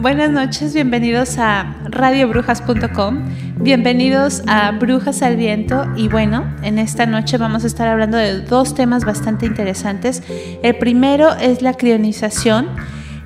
[0.00, 3.22] Buenas noches, bienvenidos a radiobrujas.com,
[3.58, 5.84] bienvenidos a Brujas al Viento.
[5.94, 10.22] Y bueno, en esta noche vamos a estar hablando de dos temas bastante interesantes.
[10.62, 12.68] El primero es la crionización,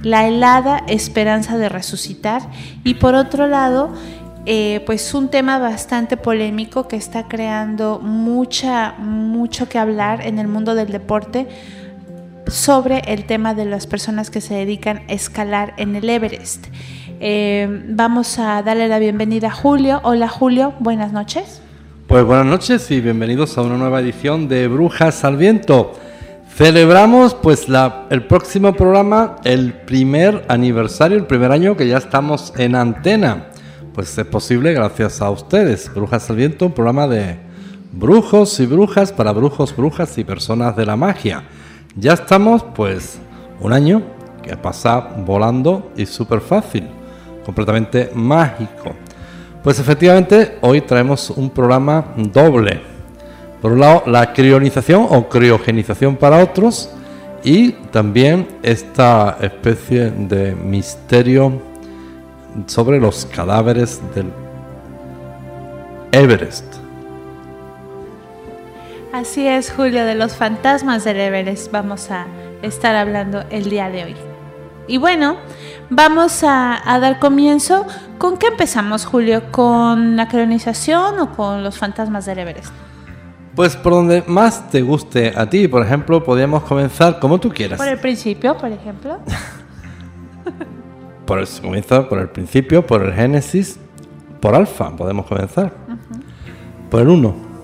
[0.02, 2.42] la helada esperanza de resucitar.
[2.82, 3.94] Y por otro lado,
[4.44, 10.48] eh, pues un tema bastante polémico que está creando mucha, mucho que hablar en el
[10.48, 11.46] mundo del deporte
[12.46, 16.66] sobre el tema de las personas que se dedican a escalar en el Everest.
[17.20, 20.00] Eh, vamos a darle la bienvenida a Julio.
[20.04, 21.60] Hola Julio, buenas noches.
[22.06, 25.94] Pues buenas noches y bienvenidos a una nueva edición de Brujas al Viento.
[26.54, 27.66] Celebramos pues
[28.10, 33.46] el próximo programa, el primer aniversario, el primer año que ya estamos en antena.
[33.94, 35.90] Pues es posible gracias a ustedes.
[35.94, 37.38] Brujas al Viento, un programa de
[37.90, 41.44] brujos y brujas para brujos, brujas y personas de la magia.
[41.96, 43.20] Ya estamos, pues,
[43.60, 44.02] un año
[44.42, 46.88] que pasa volando y súper fácil,
[47.44, 48.94] completamente mágico.
[49.62, 52.80] Pues efectivamente, hoy traemos un programa doble.
[53.62, 56.90] Por un lado, la crionización o criogenización para otros
[57.44, 61.62] y también esta especie de misterio
[62.66, 64.32] sobre los cadáveres del
[66.10, 66.73] Everest.
[69.14, 72.26] Así es, Julio, de los fantasmas del Everest vamos a
[72.62, 74.16] estar hablando el día de hoy.
[74.88, 75.36] Y bueno,
[75.88, 77.86] vamos a, dar comienzo.
[78.18, 79.52] ¿Con qué empezamos, Julio?
[79.52, 82.72] ¿Con la cronización o con los fantasmas del Everest?
[83.54, 87.78] Pues por donde más te guste a ti, por ejemplo, podríamos comenzar como tú quieras.
[87.78, 89.18] Por el principio, por ejemplo.
[91.24, 93.78] por el, comienza por el principio, por el Génesis,
[94.40, 95.72] por Alfa, podemos comenzar.
[96.90, 97.54] Por el 1.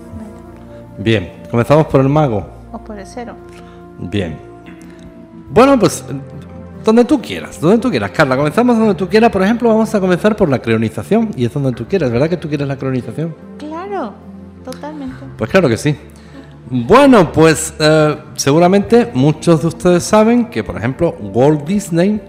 [0.98, 2.46] Bien, comenzamos por el mago.
[2.72, 3.34] O por el cero.
[3.98, 4.38] Bien.
[5.50, 6.04] Bueno, pues
[6.84, 8.36] donde tú quieras, donde tú quieras, Carla.
[8.36, 9.30] Comenzamos donde tú quieras.
[9.30, 11.30] Por ejemplo, vamos a comenzar por la creonización.
[11.36, 13.34] Y es donde tú quieras, ¿verdad que tú quieres la creonización?
[13.58, 14.12] Claro,
[14.64, 15.24] totalmente.
[15.36, 15.96] Pues claro que sí.
[16.70, 22.20] Bueno, pues eh, seguramente muchos de ustedes saben que, por ejemplo, Walt Disney,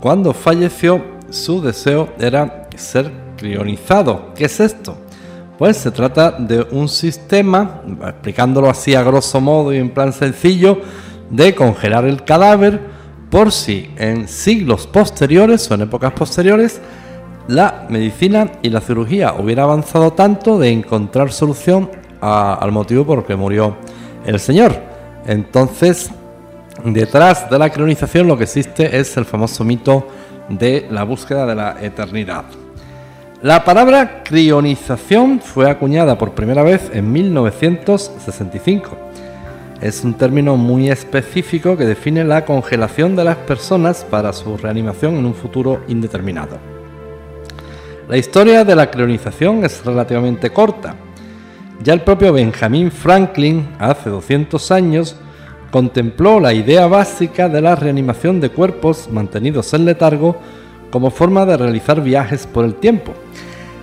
[0.00, 4.34] cuando falleció, su deseo era ser crionizado.
[4.34, 4.96] ¿Qué es esto?
[5.58, 10.80] Pues se trata de un sistema, explicándolo así a grosso modo y en plan sencillo,
[11.30, 12.80] de congelar el cadáver
[13.30, 16.80] por si en siglos posteriores o en épocas posteriores
[17.48, 23.24] la medicina y la cirugía hubiera avanzado tanto de encontrar solución al motivo por el
[23.24, 23.76] que murió
[24.24, 24.74] el señor.
[25.26, 26.10] Entonces,
[26.84, 30.06] detrás de la cronización lo que existe es el famoso mito
[30.48, 32.44] de la búsqueda de la eternidad.
[33.42, 38.96] La palabra crionización fue acuñada por primera vez en 1965.
[39.82, 45.16] Es un término muy específico que define la congelación de las personas para su reanimación
[45.16, 46.56] en un futuro indeterminado.
[48.08, 50.94] La historia de la crionización es relativamente corta.
[51.82, 55.14] Ya el propio Benjamin Franklin, hace 200 años,
[55.70, 60.40] contempló la idea básica de la reanimación de cuerpos mantenidos en letargo
[60.96, 63.12] como forma de realizar viajes por el tiempo.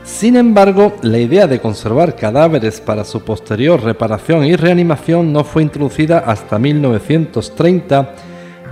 [0.04, 5.62] Sin embargo, la idea de conservar cadáveres para su posterior reparación y reanimación no fue
[5.62, 8.16] introducida hasta 1930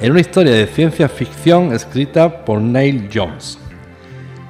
[0.01, 3.59] en una historia de ciencia ficción escrita por Neil Jones.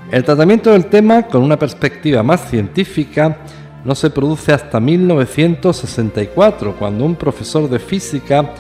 [0.09, 3.39] El tratamiento del tema con una perspectiva más científica
[3.83, 8.53] no se produce hasta 1964, cuando un profesor de física,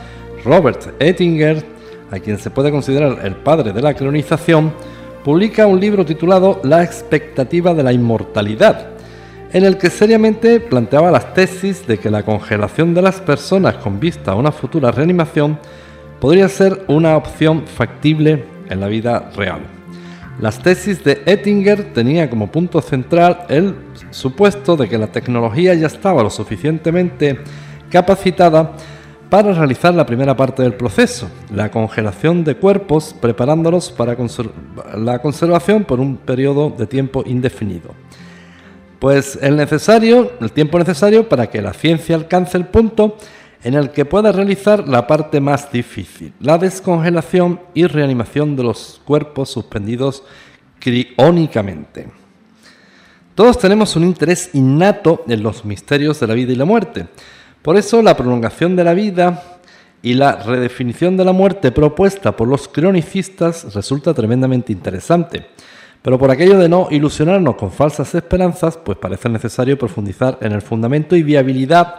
[0.43, 1.63] Robert Ettinger,
[2.11, 4.73] a quien se puede considerar el padre de la clonización,
[5.23, 8.87] publica un libro titulado La expectativa de la inmortalidad,
[9.53, 13.99] en el que seriamente planteaba las tesis de que la congelación de las personas con
[13.99, 15.59] vista a una futura reanimación
[16.19, 19.59] podría ser una opción factible en la vida real.
[20.39, 23.75] Las tesis de Ettinger tenían como punto central el
[24.09, 27.39] supuesto de que la tecnología ya estaba lo suficientemente
[27.89, 28.73] capacitada
[29.31, 34.17] para realizar la primera parte del proceso, la congelación de cuerpos, preparándolos para
[34.97, 37.91] la conservación por un periodo de tiempo indefinido.
[38.99, 43.15] Pues el necesario, el tiempo necesario para que la ciencia alcance el punto
[43.63, 48.99] en el que pueda realizar la parte más difícil, la descongelación y reanimación de los
[49.05, 50.23] cuerpos suspendidos
[50.77, 52.09] criónicamente.
[53.33, 57.07] Todos tenemos un interés innato en los misterios de la vida y la muerte.
[57.61, 59.59] Por eso la prolongación de la vida
[60.01, 65.45] y la redefinición de la muerte propuesta por los cronicistas resulta tremendamente interesante.
[66.01, 70.63] Pero por aquello de no ilusionarnos con falsas esperanzas, pues parece necesario profundizar en el
[70.63, 71.97] fundamento y viabilidad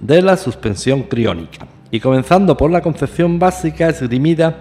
[0.00, 1.66] de la suspensión criónica.
[1.90, 4.58] Y comenzando por la concepción básica esgrimida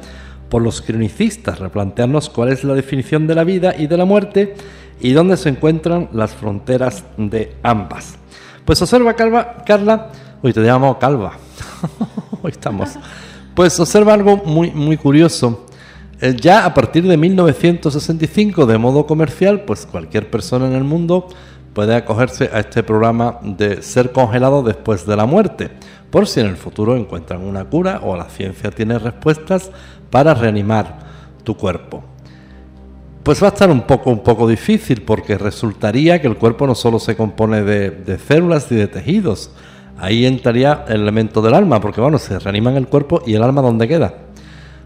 [0.50, 4.56] por los cronicistas, replantearnos cuál es la definición de la vida y de la muerte
[5.00, 8.16] y dónde se encuentran las fronteras de ambas.
[8.66, 11.34] Pues observa, Carla, Hoy te llamo Calva.
[12.42, 12.90] Hoy estamos.
[13.56, 15.66] Pues observa algo muy, muy curioso.
[16.22, 21.28] Eh, ya a partir de 1965, de modo comercial, pues cualquier persona en el mundo
[21.74, 25.72] puede acogerse a este programa de ser congelado después de la muerte,
[26.10, 29.72] por si en el futuro encuentran una cura o la ciencia tiene respuestas
[30.10, 31.00] para reanimar
[31.44, 32.02] tu cuerpo.
[33.24, 36.76] Pues va a estar un poco, un poco difícil porque resultaría que el cuerpo no
[36.76, 39.52] solo se compone de, de células y de tejidos,
[40.00, 43.62] Ahí entraría el elemento del alma, porque bueno, se reaniman el cuerpo y el alma
[43.62, 44.14] ¿dónde queda?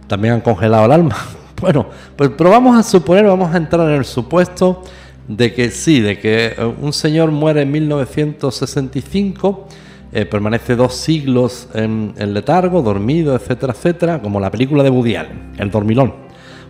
[0.08, 1.16] También han congelado el alma.
[1.62, 1.86] Bueno,
[2.18, 4.84] pues pero vamos a suponer, vamos a entrar en el supuesto
[5.30, 9.68] de que sí, de que eh, un señor muere en 1965,
[10.12, 15.16] eh, permanece dos siglos en, letargo, dormido, etcétera, etcétera, como la película de Woody
[15.58, 16.14] El Dormilón.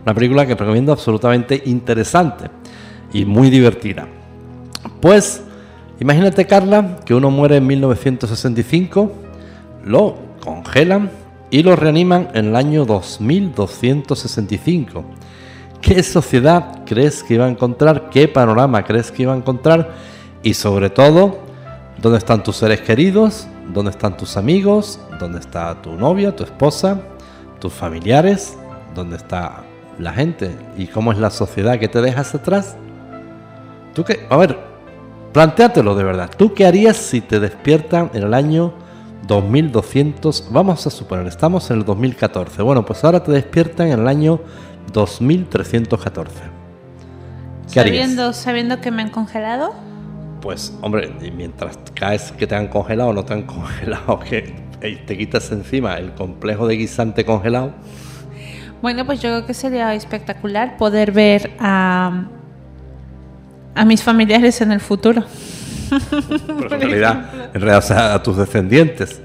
[0.06, 2.46] Una película que recomiendo absolutamente interesante
[3.12, 4.07] y muy divertida.
[5.01, 5.44] Pues
[6.03, 9.09] Imagínate, Carla, que uno muere en 1965,
[9.86, 11.10] lo congelan
[11.50, 15.05] y lo reaniman en el año 2265.
[15.79, 18.10] ¿Qué sociedad crees que iba a encontrar?
[18.10, 19.93] ¿Qué panorama crees que iba a encontrar?
[20.43, 21.39] Y sobre todo,
[22.01, 23.48] ¿dónde están tus seres queridos?
[23.74, 25.00] ¿Dónde están tus amigos?
[25.22, 27.00] ¿Dónde está tu novia, tu esposa,
[27.62, 28.57] tus familiares?
[28.93, 29.63] ¿Dónde está
[29.98, 30.51] la gente?
[30.77, 32.75] ¿Y cómo es la sociedad que te dejas atrás?
[33.93, 34.27] ¿Tú qué?
[34.29, 34.73] A ver,
[35.34, 36.30] Plantéatelo de verdad.
[36.38, 38.72] ¿Tú qué harías si te despiertan en el año
[39.25, 40.50] 2200?
[40.52, 42.62] Vamos a suponer, estamos en el 2014.
[42.62, 44.40] Bueno, pues ahora te despiertan en el año
[44.94, 46.36] 2314.
[47.74, 48.38] ¿Qué harías?
[48.38, 49.74] Sabiendo que me han congelado.
[50.40, 55.18] Pues, hombre, mientras caes que te han congelado o no te han congelado, que te
[55.18, 57.74] quitas encima el complejo de guisante congelado.
[58.84, 62.28] Bueno, pues yo creo que sería espectacular poder ver a
[63.75, 65.24] a mis familiares en el futuro.
[65.92, 69.22] en realidad, en realidad a tus descendientes.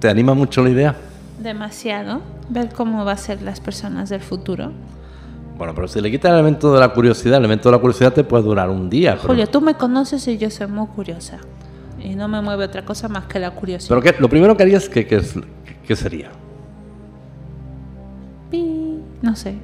[0.00, 0.96] ¿Te anima mucho la idea?
[1.38, 2.20] Demasiado.
[2.48, 4.72] Ver cómo va a ser las personas del futuro.
[5.56, 8.12] Bueno, pero si le quitas el elemento de la curiosidad, el elemento de la curiosidad
[8.12, 9.16] te puede durar un día.
[9.16, 11.38] Julio, tú me conoces y yo soy muy curiosa.
[12.02, 13.88] Y no me mueve otra cosa más que la curiosidad.
[13.96, 16.30] Pero qué, lo primero que harías, ¿qué, qué, sería?
[19.22, 19.54] No sé.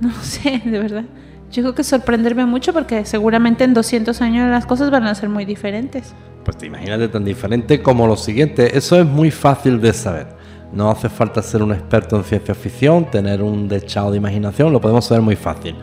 [0.00, 1.04] No sé, de verdad.
[1.50, 5.28] Yo creo que sorprenderme mucho porque seguramente en 200 años las cosas van a ser
[5.28, 6.14] muy diferentes.
[6.44, 8.76] Pues te imagínate tan diferente como lo siguiente.
[8.78, 10.28] Eso es muy fácil de saber.
[10.72, 14.80] No hace falta ser un experto en ciencia ficción, tener un dechado de imaginación, lo
[14.80, 15.74] podemos saber muy fácil.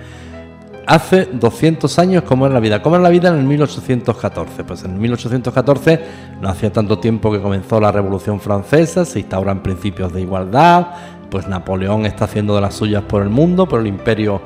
[0.86, 2.82] Hace 200 años, ¿cómo era la vida?
[2.82, 4.64] ¿Cómo era la vida en el 1814?
[4.64, 6.00] Pues en el 1814
[6.40, 10.88] no hacía tanto tiempo que comenzó la Revolución Francesa, se instauran principios de igualdad,
[11.30, 14.42] pues Napoleón está haciendo de las suyas por el mundo, por el imperio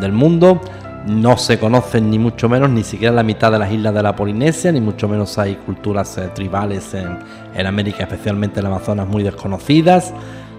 [0.00, 0.60] del mundo.
[1.06, 4.16] no se conocen ni mucho menos ni siquiera la mitad de las islas de la
[4.16, 10.12] Polinesia, ni mucho menos hay culturas eh, tribales en, América, especialmente en Amazonas, muy desconocidas.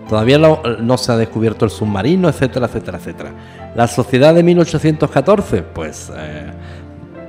[0.07, 3.31] Todavía no, se ha descubierto el submarino, etcétera, etcétera, etcétera.
[3.75, 6.49] La sociedad de 1814, pues eh,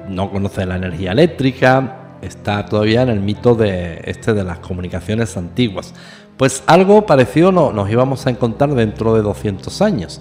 [0.08, 5.36] no conoce la energía eléctrica, está todavía en el mito de este de las comunicaciones
[5.36, 5.92] antiguas.
[6.36, 10.20] Pues algo parecido no, nos íbamos a encontrar dentro de 200 años.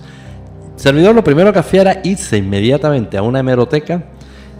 [0.78, 4.04] Servidor lo primero que hacía era irse inmediatamente a una hemeroteca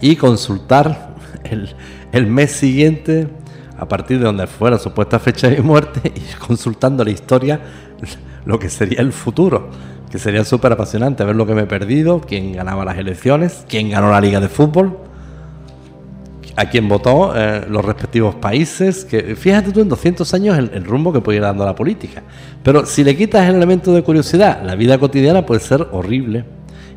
[0.02, 1.16] y consultar
[2.12, 3.28] el, mes siguiente,
[3.78, 7.62] a partir de donde fuera supuesta fecha de muerte, y consultando la historia,
[8.46, 9.70] lo que sería el futuro,
[10.12, 13.90] que sería súper apasionante ver lo que me he perdido, quién ganaba las elecciones, quién
[13.90, 14.98] ganó la liga de fútbol,
[16.58, 21.22] a quién votó, eh, los respectivos países, fíjate tú en 200 años el, rumbo que
[21.22, 22.24] puede ir dando la política.
[22.64, 26.46] Pero si le quitas el elemento de curiosidad, la vida cotidiana puede ser horrible.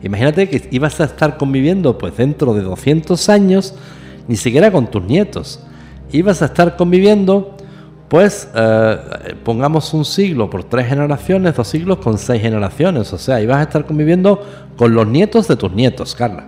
[0.02, 3.74] Imagínate que ibas a estar conviviendo pues dentro de 200 años,
[4.28, 5.60] ni siquiera con tus nietos.
[6.10, 7.54] Ibas a estar conviviendo
[8.08, 13.12] pues eh, pongamos un siglo por tres generaciones, dos siglos con seis generaciones.
[13.12, 14.42] O sea, ibas a estar conviviendo
[14.78, 16.46] con los nietos de tus nietos, Carla.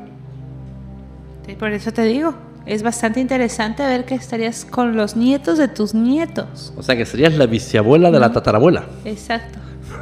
[1.58, 2.34] por eso te digo,
[2.66, 6.72] es bastante interesante ver que estarías con los nietos de tus nietos.
[6.76, 8.84] O sea, que serías la bisabuela de la tatarabuela.
[9.04, 9.58] Exacto.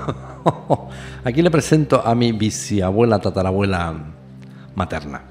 [1.24, 3.94] Aquí le presento a mi bisabuela tatarabuela
[4.74, 5.22] materna.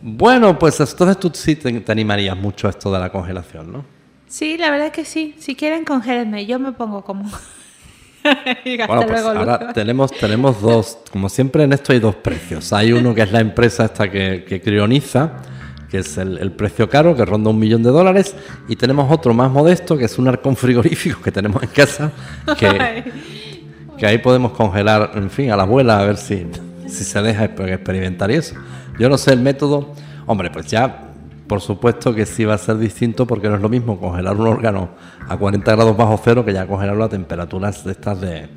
[0.00, 3.84] Bueno, pues entonces tú sí te, animarías mucho a esto de la congelación, ¿no?
[4.28, 5.34] Sí, la verdad que sí.
[5.38, 6.46] Si quieren, congélenme.
[6.46, 7.24] Yo me pongo como...
[8.86, 12.72] bueno, pues ahora tenemos, tenemos dos, como siempre en esto hay dos precios.
[12.72, 15.42] Hay uno que es la empresa esta que, que crioniza,
[15.90, 18.36] que es el, precio caro, que ronda un millón de dólares,
[18.68, 22.12] y tenemos otro más modesto, que es un arcón frigorífico que tenemos en casa,
[22.58, 23.04] que,
[23.98, 26.46] que ahí podemos congelar, en fin, a la abuela a ver si,
[26.86, 28.54] si se deja experimentar eso.
[28.98, 29.94] Yo no sé el método,
[30.26, 31.04] hombre, pues ya
[31.48, 34.46] por supuesto que sí va a ser distinto porque no es lo mismo congelar un
[34.46, 34.90] órgano
[35.26, 38.48] a 40 grados bajo cero que ya congelarlo a temperaturas de estas de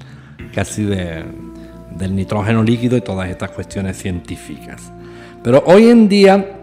[0.54, 1.24] casi de,
[1.92, 4.92] del nitrógeno líquido y todas estas cuestiones científicas.
[5.42, 6.61] Pero hoy en día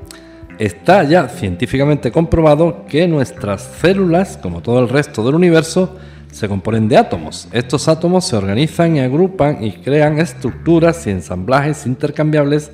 [0.58, 5.96] está ya científicamente comprobado que nuestras células, como todo el resto del universo,
[6.32, 7.48] se componen de átomos.
[7.52, 12.70] Estos átomos se organizan y agrupan y crean estructuras y ensamblajes intercambiables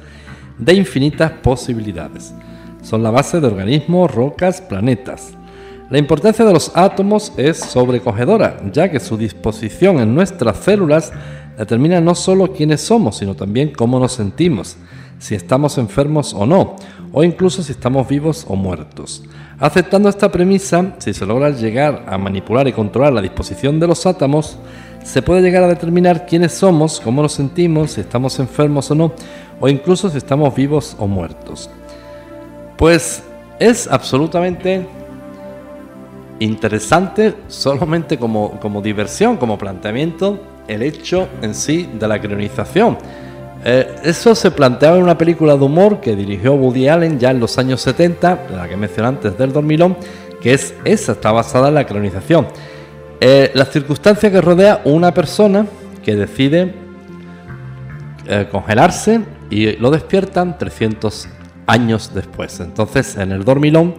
[0.58, 2.34] de infinitas posibilidades.
[2.82, 5.34] Son la base de organismos, rocas, planetas.
[5.90, 11.12] La importancia de los átomos es sobrecogedora, ya que su disposición en nuestras células
[11.56, 14.76] determina no solo quiénes somos, sino también cómo nos sentimos,
[15.18, 16.76] si estamos enfermos o no,
[17.14, 19.22] o incluso si estamos vivos o muertos.
[19.60, 24.04] Aceptando esta premisa, si se logra llegar a manipular y controlar la disposición de los
[24.04, 24.58] átomos,
[25.04, 29.12] se puede llegar a determinar quiénes somos, cómo nos sentimos, si estamos enfermos o no,
[29.60, 31.70] o incluso si estamos vivos o muertos.
[32.76, 33.22] Pues
[33.60, 34.84] es absolutamente
[36.40, 42.98] interesante solamente como, como diversión, como planteamiento, el hecho en sí de la crionización
[43.66, 47.40] eh, eso se planteaba en una película de humor que dirigió Woody Allen ya en
[47.40, 49.96] los años 70, la que mencioné antes del dormilón,
[50.42, 52.46] que es esa, está basada en la cronización.
[53.20, 55.66] Eh, la circunstancia que rodea una persona
[56.04, 56.74] que decide
[58.26, 61.28] eh, congelarse y lo despiertan 300
[61.66, 62.60] años después.
[62.60, 63.94] Entonces, en el dormilón,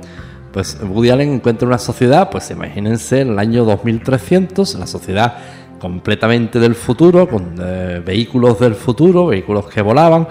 [0.54, 5.38] pues Woody Allen encuentra una sociedad, pues imagínense, en el año 2300, la sociedad
[5.86, 10.28] completamente del futuro, con eh, vehículos del futuro, vehículos que volaban,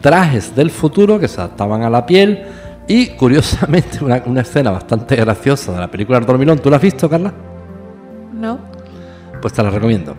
[0.00, 2.42] trajes del futuro que se adaptaban a la piel
[2.88, 6.58] y curiosamente una, escena bastante graciosa de la película El Dormilón.
[6.58, 7.32] ¿Tú la has visto, Carla?
[8.32, 8.58] No.
[9.40, 10.16] Pues te la recomiendo.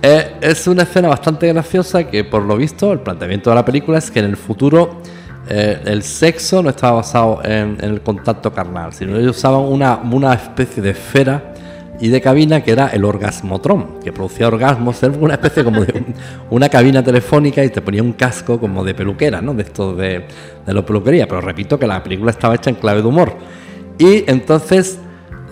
[0.00, 3.98] Eh, es una escena bastante graciosa que por lo visto el planteamiento de la película
[3.98, 5.00] es que en el futuro
[5.48, 9.96] eh, el sexo no estaba basado en, en, el contacto carnal, sino ellos usaban una,
[9.96, 11.51] una especie de esfera
[12.02, 16.04] y de cabina que era el orgasmotrón, que producía orgasmos, era una especie como de
[16.50, 19.54] una cabina telefónica y te ponía un casco como de peluquera, ¿no?
[19.54, 20.26] De esto de,
[20.66, 23.36] de la peluquería, pero repito que la película estaba hecha en clave de humor.
[23.98, 24.98] Y entonces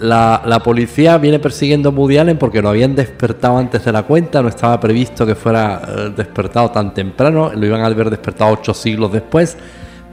[0.01, 4.03] la, la, policía viene persiguiendo a Woody Allen porque lo habían despertado antes de la
[4.03, 8.55] cuenta, no estaba previsto que fuera eh, despertado tan temprano, lo iban a haber despertado
[8.55, 9.57] ocho siglos después.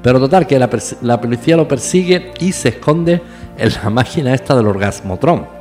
[0.03, 0.69] Pero total, que la,
[1.01, 3.23] la policía lo persigue y se esconde
[3.57, 5.56] en la máquina esta del orgasmotrón.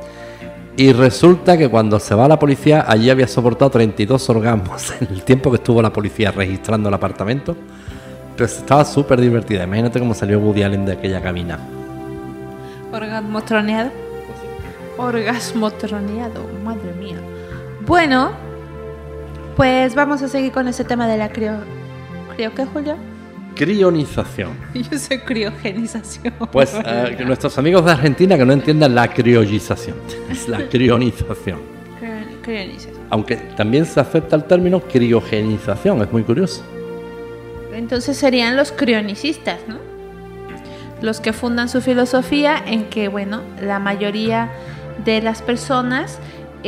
[0.77, 5.23] Y resulta que cuando se va la policía, allí había soportado 32 orgasmos en el
[5.23, 7.57] tiempo que estuvo la policía registrando el apartamento.
[8.35, 9.63] Pero estaba súper divertida.
[9.63, 11.57] Imagínate cómo salió Woody Allen de aquella cabina.
[12.93, 13.89] Orgasmo troneado.
[14.97, 17.17] Orgasmo troneado, madre mía.
[17.87, 18.31] Bueno,
[19.55, 21.57] pues vamos a seguir con ese tema de la ¿Crio
[22.37, 22.95] qué, Julio?
[23.57, 24.51] Crionización.
[24.73, 26.33] Yo sé criogenización.
[26.51, 29.95] Pues eh, nuestros amigos de Argentina que no entiendan la criollización,
[30.29, 31.59] es la crionización.
[31.99, 32.95] Crio- Criogenización.
[33.09, 36.63] Aunque también se acepta el término criogenización, es muy curioso.
[37.73, 39.75] Entonces serían los crionicistas, ¿no?
[41.01, 44.49] Los que fundan su filosofía en que, bueno, la mayoría
[45.05, 46.17] de las personas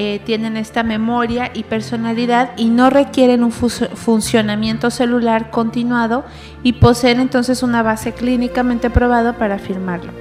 [0.02, 6.24] eh, tienen esta memoria y personalidad y no requieren un funcionamiento celular continuado
[6.64, 10.14] y poseen entonces una base clínicamente probada para afirmarlo.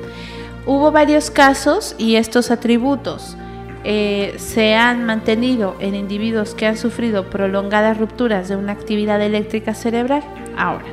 [0.66, 3.36] Hubo varios casos y estos atributos
[3.84, 9.74] eh, se han mantenido en individuos que han sufrido prolongadas rupturas de una actividad eléctrica
[9.74, 10.24] cerebral.
[10.56, 10.86] Ahora,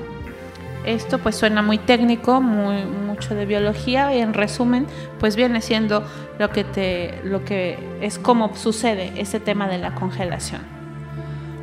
[0.86, 4.88] esto pues suena muy técnico, mucho de biología y en resumen
[5.20, 6.04] pues viene siendo
[6.40, 10.62] lo que te lo que es como sucede ese tema de la congelación.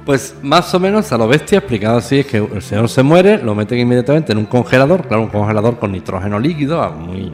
[0.05, 3.39] Pues más o menos a lo bestia explicado así es que el señor se muere,
[3.39, 7.33] lo meten inmediatamente en un congelador, claro, un congelador con nitrógeno líquido, muy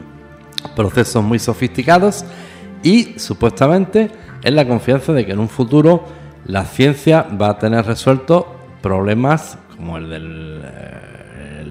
[0.75, 2.25] procesos muy sofisticados
[2.83, 4.11] y supuestamente
[4.43, 6.05] es la confianza de que en un futuro
[6.45, 10.19] la ciencia va a tener resuelto problemas como el de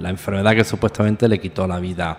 [0.01, 2.19] la enfermedad que supuestamente le quitó la vida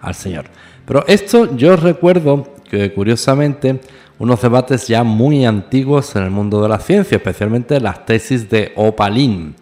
[0.00, 0.46] al señor.
[0.86, 3.80] Pero esto yo recuerdo que curiosamente
[4.18, 8.72] unos debates ya muy antiguos en el mundo de la ciencia, especialmente las tesis de
[8.76, 9.54] Opalín.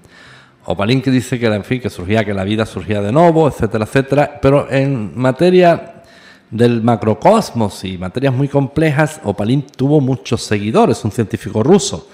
[0.65, 3.85] Opalín que dice que, en fin, que surgía, que la vida surgía de nuevo, etcétera,
[3.85, 4.39] etcétera.
[4.41, 6.03] Pero en materia
[6.51, 12.09] del macrocosmos y materias muy complejas, Opalín tuvo muchos seguidores, un científico ruso.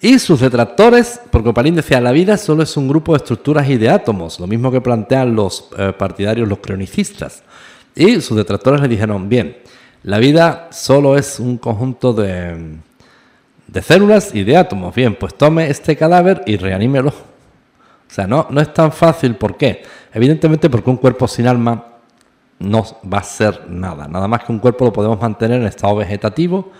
[0.00, 3.78] Y sus detractores, porque Opalín decía, la vida solo es un grupo de estructuras y
[3.78, 7.42] de átomos, lo mismo que plantean los eh, partidarios, los cronicistas.
[7.94, 9.56] Y sus detractores le dijeron, bien,
[10.02, 12.76] la vida solo es un conjunto de,
[13.66, 14.94] de células y de átomos.
[14.94, 17.10] Bien, pues tome este cadáver y reanímelo.
[17.10, 19.36] O sea, no, no es tan fácil.
[19.36, 19.82] ¿Por qué?
[20.12, 21.84] Evidentemente porque un cuerpo sin alma
[22.58, 24.06] no va a ser nada.
[24.06, 26.70] Nada más que un cuerpo lo podemos mantener en estado vegetativo,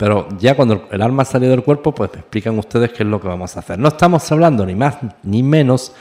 [0.00, 3.20] pero ya cuando el alma sale del cuerpo, pues me explican ustedes qué es lo
[3.20, 3.78] que vamos a hacer.
[3.78, 5.92] No estamos hablando ni más ni menos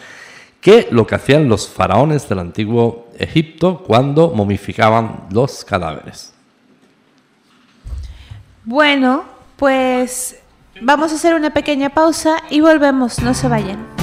[0.62, 6.34] que lo que hacían los faraones del antiguo Egipto cuando momificaban los cadáveres.
[8.64, 9.26] Bueno,
[9.58, 10.38] pues
[10.80, 13.99] vamos a hacer una pequeña pausa y volvemos, no se vayan.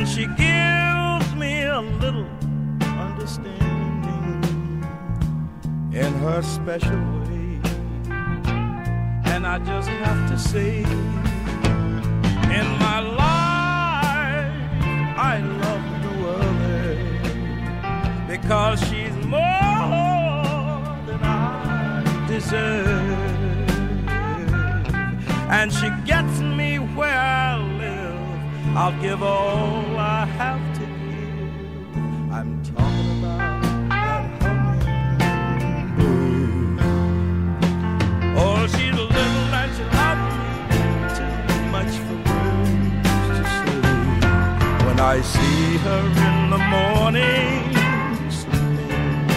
[0.00, 2.26] And she gives me a little
[2.80, 4.42] understanding
[5.92, 7.60] in her special way,
[9.26, 10.84] and I just have to say,
[12.58, 14.54] in my life,
[15.18, 15.34] I
[15.64, 16.96] love no other
[18.26, 23.20] because she's more than I deserve.
[25.50, 26.29] and she gets
[28.76, 31.96] I'll give all I have to give.
[32.32, 36.00] I'm talking about that hummingbird.
[38.38, 40.34] Oh, she's little and she loves
[40.70, 40.82] me
[41.18, 41.34] too
[41.74, 42.96] much for words
[43.36, 43.80] to say.
[44.86, 47.74] When I see her in the morning
[48.30, 49.28] sleeping,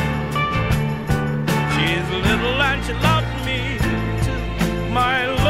[1.74, 3.60] she's little and she loves me
[4.24, 4.44] too.
[4.94, 5.43] My lucky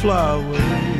[0.00, 0.99] flowers.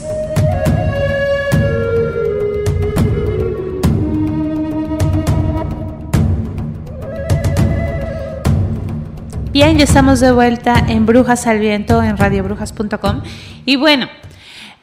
[9.51, 13.21] Bien, ya estamos de vuelta en Brujas al Viento en radiobrujas.com.
[13.65, 14.07] Y bueno,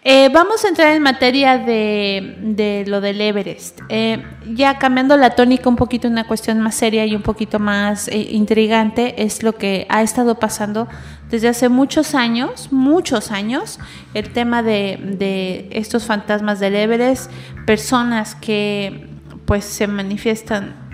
[0.04, 3.80] eh, vamos a entrar en materia de, de lo del Everest.
[3.88, 8.08] Eh, ya cambiando la tónica un poquito, una cuestión más seria y un poquito más
[8.08, 10.86] eh, intrigante, es lo que ha estado pasando
[11.30, 13.78] desde hace muchos años, muchos años,
[14.12, 17.30] el tema de, de estos fantasmas del Everest,
[17.64, 19.08] personas que
[19.46, 20.87] pues se manifiestan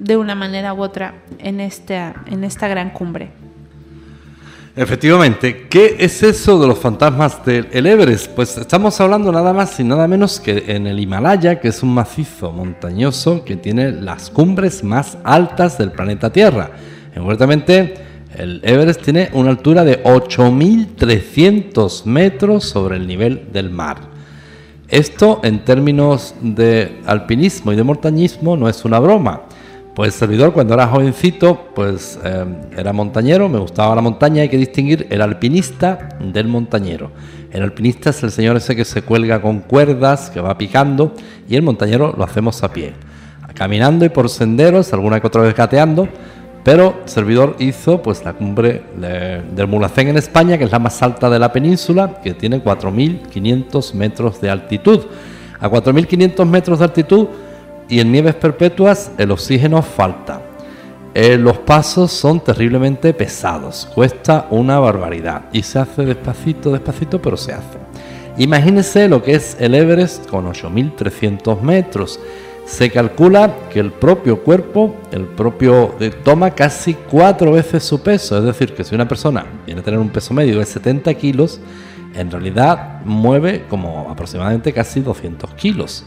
[0.00, 3.28] de una manera u otra en esta, en esta gran cumbre.
[4.74, 8.30] Efectivamente, ¿qué es eso de los fantasmas del el Everest?
[8.30, 11.92] Pues estamos hablando nada más y nada menos que en el Himalaya, que es un
[11.92, 16.70] macizo montañoso que tiene las cumbres más altas del planeta Tierra.
[17.14, 17.94] Concretamente,
[18.38, 23.98] el Everest tiene una altura de 8.300 metros sobre el nivel del mar.
[24.88, 29.42] Esto en términos de alpinismo y de montañismo no es una broma.
[29.94, 32.44] Pues servidor cuando era jovencito, pues eh,
[32.76, 37.10] era montañero, me gustaba la montaña, hay que distinguir el alpinista del montañero.
[37.50, 41.12] El alpinista es el señor ese que se cuelga con cuerdas, que va picando,
[41.48, 42.92] y el montañero lo hacemos a pie,
[43.54, 46.08] caminando y por senderos, alguna que otra vez gateando,
[46.62, 51.02] pero servidor hizo pues la cumbre de- del Mulhacén en España, que es la más
[51.02, 55.00] alta de la península, que tiene 4.500 metros de altitud.
[55.58, 57.26] A 4.500 metros de altitud
[57.90, 60.40] y en nieves perpetuas el oxígeno falta.
[61.12, 67.36] Eh, los pasos son terriblemente pesados, cuesta una barbaridad y se hace despacito, despacito, pero
[67.36, 67.78] se hace.
[68.38, 72.20] Imagínense lo que es el Everest con 8.300 metros.
[72.64, 78.38] Se calcula que el propio cuerpo, el propio, eh, toma casi cuatro veces su peso.
[78.38, 81.60] Es decir, que si una persona viene a tener un peso medio de 70 kilos,
[82.14, 86.04] en realidad mueve como aproximadamente casi 200 kilos.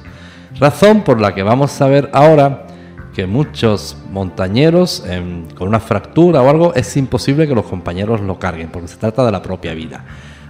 [0.60, 2.68] Razón por la que vamos a ver ahora
[3.14, 8.40] que muchos montañeros em, con una fractura o algo es imposible que los compañeros lo
[8.40, 10.04] carguen porque se trata de la propia vida.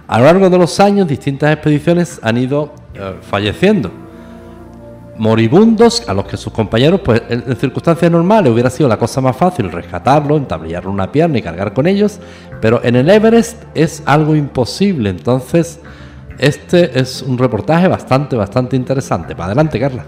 [0.06, 3.90] A lo largo de los años distintas expediciones han ido eh, falleciendo.
[5.16, 9.20] Moribundos a los que sus compañeros, pues en, en circunstancias normales hubiera sido la cosa
[9.20, 12.18] más fácil rescatarlo, entablillarle una pierna y cargar con ellos,
[12.60, 15.10] pero en el Everest es algo imposible.
[15.10, 15.80] Entonces,
[16.38, 19.34] este es un reportaje bastante, bastante interesante.
[19.34, 20.04] Para adelante, Carla.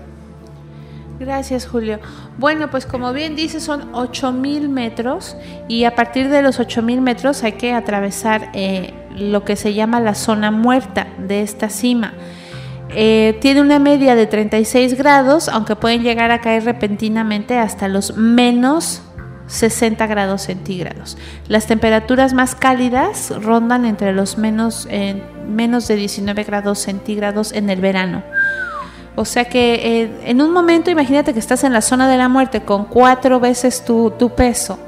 [1.19, 1.99] Gracias, Julio.
[2.37, 5.37] Bueno, pues como bien dice, son 8000 metros
[5.67, 9.99] y a partir de los 8000 metros hay que atravesar eh, lo que se llama
[10.01, 12.13] la zona muerta de esta cima.
[12.91, 18.17] Eh, tiene una media de 36 grados, aunque pueden llegar a caer repentinamente hasta los
[18.17, 19.03] menos
[19.47, 21.17] 60 grados centígrados.
[21.49, 24.89] Las temperaturas más cálidas rondan entre los menos,
[25.49, 28.23] menos de 19 grados centígrados en el verano.
[29.15, 32.29] O sea que eh, en un momento, imagínate que estás en la zona de la
[32.29, 34.79] muerte con cuatro veces tu, tu peso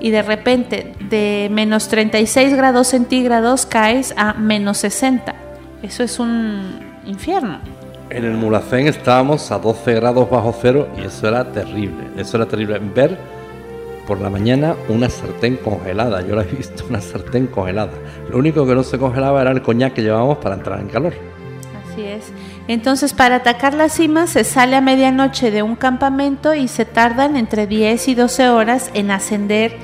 [0.00, 5.34] y de repente de menos 36 grados centígrados caes a menos 60.
[5.82, 7.58] Eso es un infierno.
[8.10, 12.08] En el Mulacén estábamos a 12 grados bajo cero y eso era terrible.
[12.16, 12.78] Eso era terrible.
[12.80, 13.16] Ver
[14.10, 16.26] por la mañana una sartén congelada.
[16.26, 17.92] Yo la he visto, una sartén congelada.
[18.28, 21.14] Lo único que no se congelaba era el coñac que llevábamos para entrar en calor.
[21.84, 22.32] Así es.
[22.66, 27.36] Entonces, para atacar la cima se sale a medianoche de un campamento y se tardan
[27.36, 29.76] entre 10 y 12 horas en ascender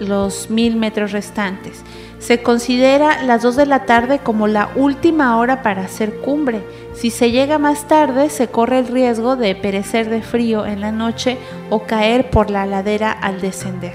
[0.00, 1.84] los mil metros restantes.
[2.20, 6.62] Se considera las 2 de la tarde como la última hora para hacer cumbre.
[6.94, 10.92] Si se llega más tarde, se corre el riesgo de perecer de frío en la
[10.92, 11.38] noche
[11.70, 13.94] o caer por la ladera al descender.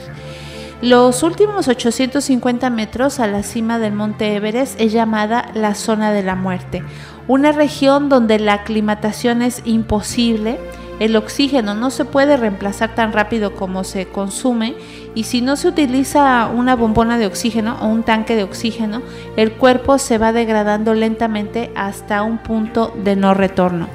[0.82, 6.22] Los últimos 850 metros a la cima del monte Everest es llamada la zona de
[6.22, 6.84] la muerte,
[7.28, 10.60] una región donde la aclimatación es imposible,
[11.00, 14.76] el oxígeno no se puede reemplazar tan rápido como se consume
[15.14, 19.02] y si no se utiliza una bombona de oxígeno o un tanque de oxígeno,
[19.38, 23.88] el cuerpo se va degradando lentamente hasta un punto de no retorno.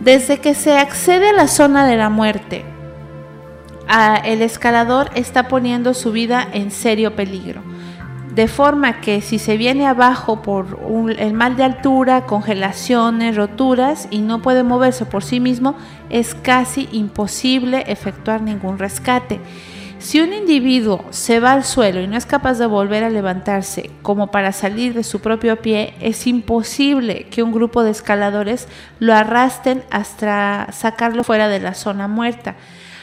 [0.00, 2.64] Desde que se accede a la zona de la muerte,
[4.24, 7.62] el escalador está poniendo su vida en serio peligro.
[8.34, 10.78] De forma que si se viene abajo por
[11.18, 15.74] el mal de altura, congelaciones, roturas y no puede moverse por sí mismo,
[16.10, 19.40] es casi imposible efectuar ningún rescate.
[19.98, 23.90] Si un individuo se va al suelo y no es capaz de volver a levantarse
[24.00, 28.68] como para salir de su propio pie, es imposible que un grupo de escaladores
[29.00, 32.54] lo arrastren hasta sacarlo fuera de la zona muerta.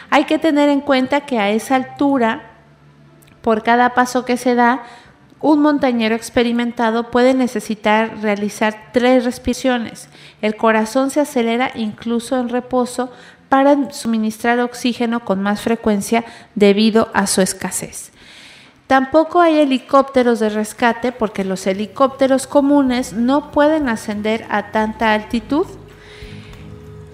[0.09, 2.51] Hay que tener en cuenta que a esa altura,
[3.41, 4.83] por cada paso que se da,
[5.39, 10.09] un montañero experimentado puede necesitar realizar tres respiraciones.
[10.41, 13.11] El corazón se acelera incluso en reposo
[13.49, 18.11] para suministrar oxígeno con más frecuencia debido a su escasez.
[18.87, 25.67] Tampoco hay helicópteros de rescate porque los helicópteros comunes no pueden ascender a tanta altitud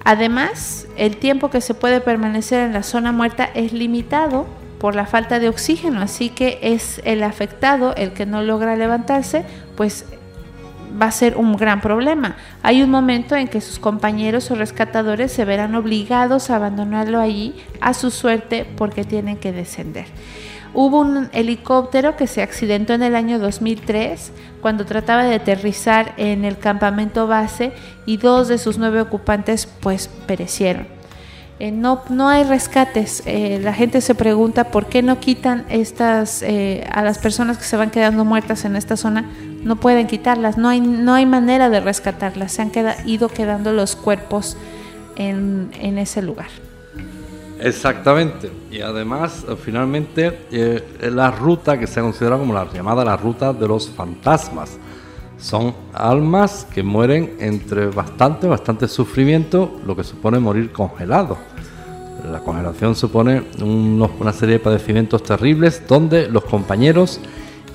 [0.03, 4.45] Además, el tiempo que se puede permanecer en la zona muerta es limitado
[4.79, 9.45] por la falta de oxígeno, así que es el afectado el que no logra levantarse,
[9.77, 10.05] pues
[11.01, 12.35] va a ser un gran problema.
[12.61, 17.55] Hay un momento en que sus compañeros o rescatadores se verán obligados a abandonarlo allí
[17.79, 20.05] a su suerte porque tienen que descender.
[20.75, 24.31] Hubo un helicóptero que se accidentó en el año 2003
[24.61, 27.73] cuando trataba de aterrizar en el campamento base
[28.05, 30.87] y dos de sus nueve ocupantes pues perecieron.
[31.59, 33.21] Eh, no, no hay rescates.
[33.25, 37.63] Eh, la gente se pregunta por qué no quitan estas eh, a las personas que
[37.63, 39.29] se van quedando muertas en esta zona.
[39.63, 40.57] No pueden quitarlas.
[40.57, 42.53] No hay, no hay manera de rescatarlas.
[42.53, 42.71] Se han
[43.05, 44.57] ido quedando los cuerpos
[45.15, 46.62] en, en ese lugar.
[47.63, 48.51] Exactamente.
[48.69, 53.53] Y además, finalmente, eh, la ruta que se ha considerado como la llamada la ruta
[53.53, 54.77] de los fantasmas.
[55.37, 61.37] Son almas que mueren entre bastante, bastante sufrimiento, lo que supone morir congelado.
[62.29, 67.21] La congelación supone una serie de padecimientos terribles donde los compañeros,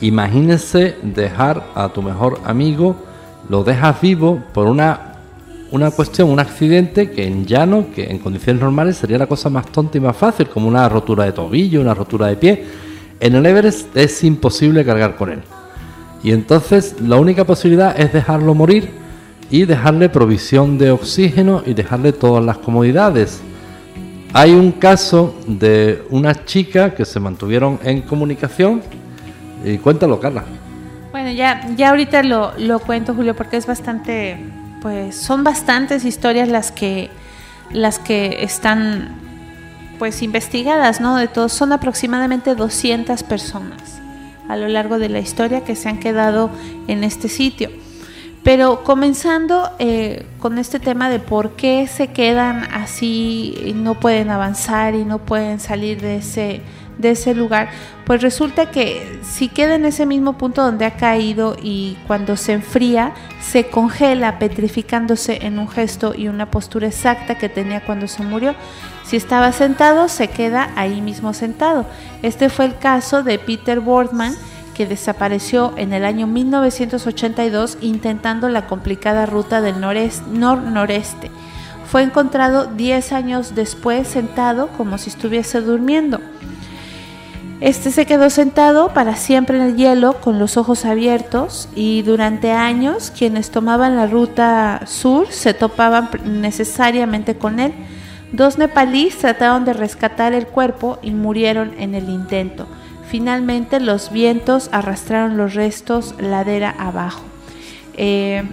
[0.02, 2.94] imagínense dejar a tu mejor amigo,
[3.48, 5.07] lo dejas vivo por una
[5.70, 9.66] una cuestión, un accidente que en llano, que en condiciones normales sería la cosa más
[9.66, 12.64] tonta y más fácil, como una rotura de tobillo, una rotura de pie.
[13.20, 15.40] En el Everest es imposible cargar con él.
[16.22, 18.90] Y entonces la única posibilidad es dejarlo morir
[19.50, 23.40] y dejarle provisión de oxígeno y dejarle todas las comodidades.
[24.32, 28.82] Hay un caso de una chica que se mantuvieron en comunicación.
[29.64, 30.44] Y cuéntalo, Carla.
[31.12, 34.36] Bueno, ya, ya ahorita lo, lo cuento, Julio, porque es bastante
[34.80, 37.10] pues son bastantes historias las que
[37.70, 39.10] las que están
[39.98, 41.16] pues investigadas, ¿no?
[41.16, 44.00] De todos son aproximadamente 200 personas
[44.48, 46.50] a lo largo de la historia que se han quedado
[46.86, 47.70] en este sitio.
[48.42, 54.30] Pero comenzando eh, con este tema de por qué se quedan así y no pueden
[54.30, 56.62] avanzar y no pueden salir de ese
[56.98, 57.70] de ese lugar,
[58.04, 62.52] pues resulta que si queda en ese mismo punto donde ha caído y cuando se
[62.52, 68.22] enfría, se congela petrificándose en un gesto y una postura exacta que tenía cuando se
[68.22, 68.54] murió.
[69.04, 71.86] Si estaba sentado, se queda ahí mismo sentado.
[72.22, 74.34] Este fue el caso de Peter Boardman,
[74.74, 81.30] que desapareció en el año 1982 intentando la complicada ruta del nor-noreste.
[81.90, 86.20] Fue encontrado 10 años después sentado como si estuviese durmiendo.
[87.60, 92.52] Este se quedó sentado para siempre en el hielo con los ojos abiertos y durante
[92.52, 97.72] años quienes tomaban la ruta sur se topaban necesariamente con él.
[98.32, 102.68] Dos nepalíes trataron de rescatar el cuerpo y murieron en el intento.
[103.08, 107.22] Finalmente los vientos arrastraron los restos ladera abajo.
[107.96, 108.44] Eh,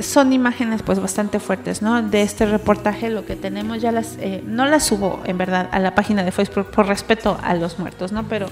[0.00, 2.02] son imágenes pues bastante fuertes, ¿no?
[2.02, 5.78] De este reportaje lo que tenemos ya las, eh, no las subo en verdad a
[5.78, 8.24] la página de Facebook por respeto a los muertos, ¿no?
[8.24, 8.48] Pero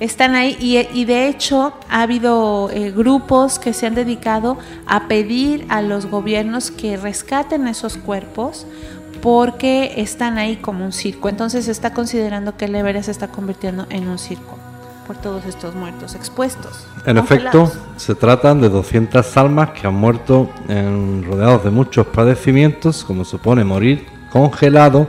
[0.00, 5.66] están ahí y, de hecho ha habido eh, grupos que se han dedicado a pedir
[5.68, 8.66] a los gobiernos que rescaten esos cuerpos
[9.20, 11.28] porque están ahí como un circo.
[11.28, 14.59] Entonces se está considerando que el Everest se está convirtiendo en un circo
[15.10, 16.86] por todos estos muertos expuestos.
[17.04, 23.02] En efecto, se tratan de 200 almas que han muerto en, rodeados de muchos padecimientos,
[23.02, 25.08] como supone morir congelado,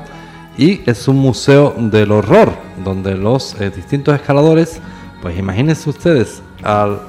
[0.57, 2.51] y es un museo del horror,
[2.83, 4.79] donde los eh, distintos escaladores,
[5.21, 6.41] pues imagínense ustedes,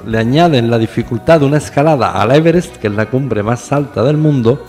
[0.05, 4.03] le añaden la dificultad de una escalada al Everest, que es la cumbre más alta
[4.03, 4.63] del mundo,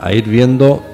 [0.00, 0.84] a ir viendo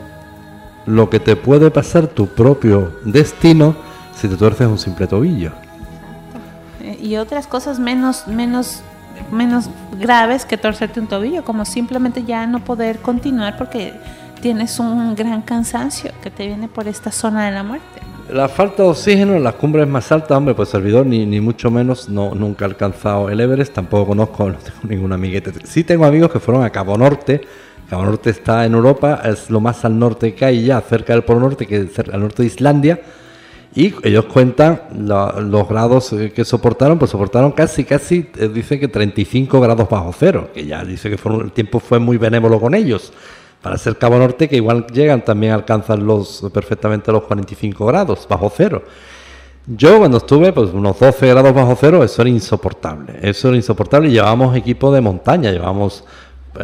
[0.87, 3.77] lo que te puede pasar tu propio destino
[4.17, 5.68] si te tuerces un simple tobillo
[7.01, 8.83] y otras cosas menos, menos,
[9.31, 13.95] menos graves que torcerte un tobillo, como simplemente ya no poder continuar porque
[14.41, 18.01] tienes un gran cansancio que te viene por esta zona de la muerte.
[18.31, 21.71] La falta de oxígeno en las cumbres más altas, hombre, pues servidor ni, ni mucho
[21.71, 25.53] menos, no, nunca he alcanzado el Everest, tampoco conozco, no tengo ningún amiguete.
[25.65, 27.41] Sí tengo amigos que fueron a Cabo Norte,
[27.89, 31.25] Cabo Norte está en Europa, es lo más al norte que hay ya, cerca del
[31.25, 33.01] Polo Norte, que es al norte de Islandia,
[33.79, 38.89] y ellos cuentan los grados eh, que soportaron, pues soportaron casi, casi, eh, dice que
[38.89, 43.13] 35 grados bajo cero, que ya dice que el tiempo fue muy benévolo con ellos.
[43.63, 48.53] Para ser Cabo Norte, que igual llegan, también alcanzan los perfectamente los 45 grados bajo
[48.53, 48.83] cero.
[49.69, 53.21] Yo cuando estuve, pues unos 12 grados bajo cero, eso era insoportable.
[53.23, 56.03] Eso era insoportable y llevábamos equipo de montaña, llevábamos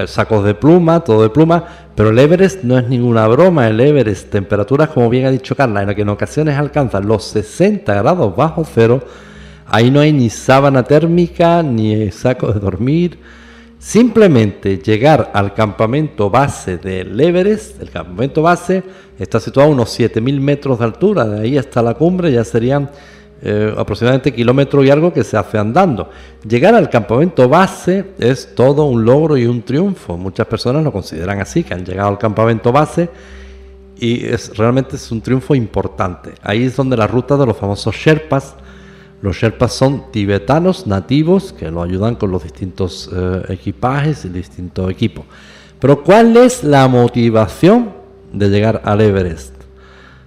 [0.07, 4.31] sacos de pluma, todo de pluma, pero el Everest no es ninguna broma, el Everest,
[4.31, 8.35] temperaturas como bien ha dicho Carla, en las que en ocasiones alcanzan los 60 grados
[8.35, 9.03] bajo cero,
[9.67, 13.19] ahí no hay ni sábana térmica, ni saco de dormir,
[13.79, 18.83] simplemente llegar al campamento base del Everest, el campamento base
[19.19, 22.91] está situado a unos 7.000 metros de altura, de ahí hasta la cumbre ya serían
[23.47, 26.09] eh, aproximadamente kilómetro y algo que se hace andando.
[26.49, 30.17] Llegar al campamento base es todo un logro y un triunfo.
[30.17, 33.11] Muchas personas lo consideran así, que han llegado al campamento base
[33.99, 36.33] y es realmente es un triunfo importante.
[36.43, 38.55] Ahí es donde la ruta de los famosos Sherpas.
[39.21, 44.91] Los Sherpas son tibetanos nativos que lo ayudan con los distintos eh, equipajes y distintos
[44.91, 45.27] equipos.
[45.81, 47.93] Pero ¿cuál es la motivación
[48.33, 49.54] de llegar al Everest?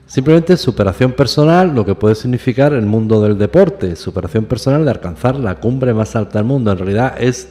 [0.07, 5.35] Simplemente superación personal, lo que puede significar el mundo del deporte, superación personal de alcanzar
[5.35, 6.71] la cumbre más alta del mundo.
[6.71, 7.49] En realidad es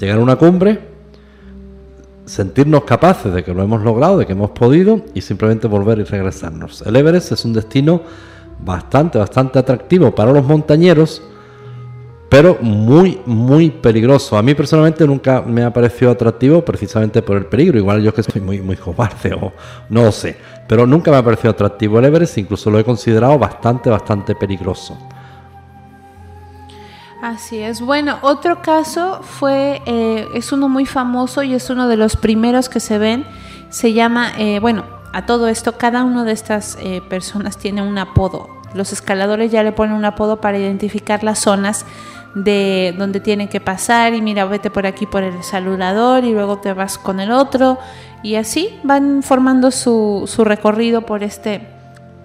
[0.00, 0.80] llegar a una cumbre,
[2.26, 6.02] sentirnos capaces de que lo hemos logrado, de que hemos podido y simplemente volver y
[6.02, 6.82] regresarnos.
[6.82, 8.02] El Everest es un destino
[8.64, 11.22] bastante, bastante atractivo para los montañeros
[12.32, 14.38] pero muy, muy peligroso.
[14.38, 17.76] A mí personalmente nunca me ha parecido atractivo precisamente por el peligro.
[17.76, 19.52] Igual yo que soy muy, muy cobarde o
[19.90, 23.38] no lo sé, pero nunca me ha parecido atractivo el Everest, incluso lo he considerado
[23.38, 24.96] bastante, bastante peligroso.
[27.20, 27.82] Así es.
[27.82, 32.70] Bueno, otro caso fue, eh, es uno muy famoso y es uno de los primeros
[32.70, 33.26] que se ven.
[33.68, 37.98] Se llama, eh, bueno, a todo esto, cada una de estas eh, personas tiene un
[37.98, 38.48] apodo.
[38.72, 41.84] Los escaladores ya le ponen un apodo para identificar las zonas
[42.34, 46.58] de donde tienen que pasar y mira, vete por aquí por el saludador y luego
[46.58, 47.78] te vas con el otro
[48.22, 51.68] y así van formando su, su recorrido por este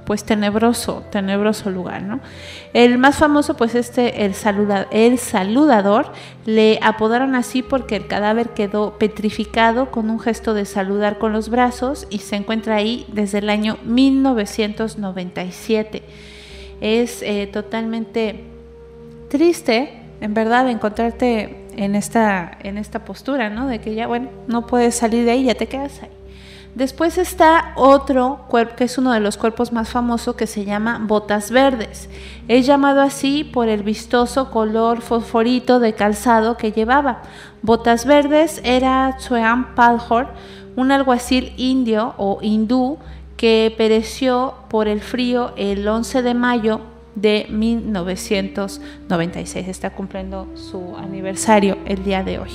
[0.08, 2.22] pues tenebroso, tenebroso lugar, ¿no?
[2.72, 4.34] El más famoso, pues este, el,
[4.92, 6.14] el saludador,
[6.46, 11.50] le apodaron así porque el cadáver quedó petrificado con un gesto de saludar con los
[11.50, 16.04] brazos y se encuentra ahí desde el año 1997.
[16.80, 18.46] Es eh, totalmente
[19.30, 23.68] triste, en verdad, encontrarte en esta, en esta postura, ¿no?
[23.68, 26.10] De que ya, bueno, no puedes salir de ahí, ya te quedas ahí.
[26.76, 31.00] Después está otro cuerpo, que es uno de los cuerpos más famosos, que se llama
[31.02, 32.08] Botas Verdes.
[32.48, 37.24] Es llamado así por el vistoso color fosforito de calzado que llevaba.
[37.64, 40.28] Botas Verdes era Tsuean Palhor,
[40.76, 43.00] un alguacil indio o hindú
[43.38, 46.82] que pereció por el frío el 11 de mayo
[47.18, 49.68] de 1996.
[49.68, 52.52] Está cumpliendo su aniversario el día de hoy.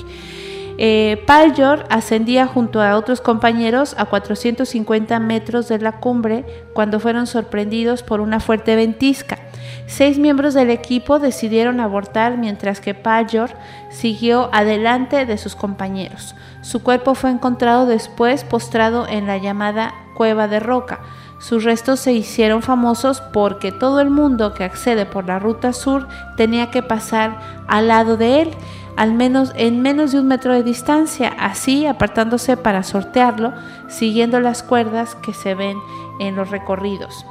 [0.78, 7.26] Eh, Paljor ascendía junto a otros compañeros a 450 metros de la cumbre cuando fueron
[7.26, 9.38] sorprendidos por una fuerte ventisca.
[9.86, 13.50] Seis miembros del equipo decidieron abortar mientras que Paljor
[13.90, 16.34] siguió adelante de sus compañeros.
[16.62, 21.00] Su cuerpo fue encontrado después postrado en la llamada Cueva de Roca.
[21.42, 26.06] Sus restos se hicieron famosos porque todo el mundo que accede por la ruta sur
[26.36, 27.36] tenía que pasar
[27.66, 28.50] al lado de él,
[28.96, 33.52] al menos en menos de un metro de distancia, así apartándose para sortearlo,
[33.88, 35.78] siguiendo las cuerdas que se ven
[36.20, 37.26] en los recorridos.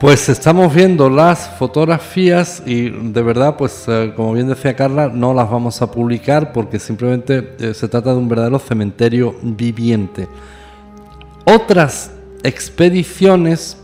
[0.00, 5.34] Pues estamos viendo las fotografías y de verdad, pues eh, como bien decía Carla, no
[5.34, 10.26] las vamos a publicar porque simplemente eh, se trata de un verdadero cementerio viviente.
[11.48, 12.10] Otras
[12.42, 13.76] expediciones,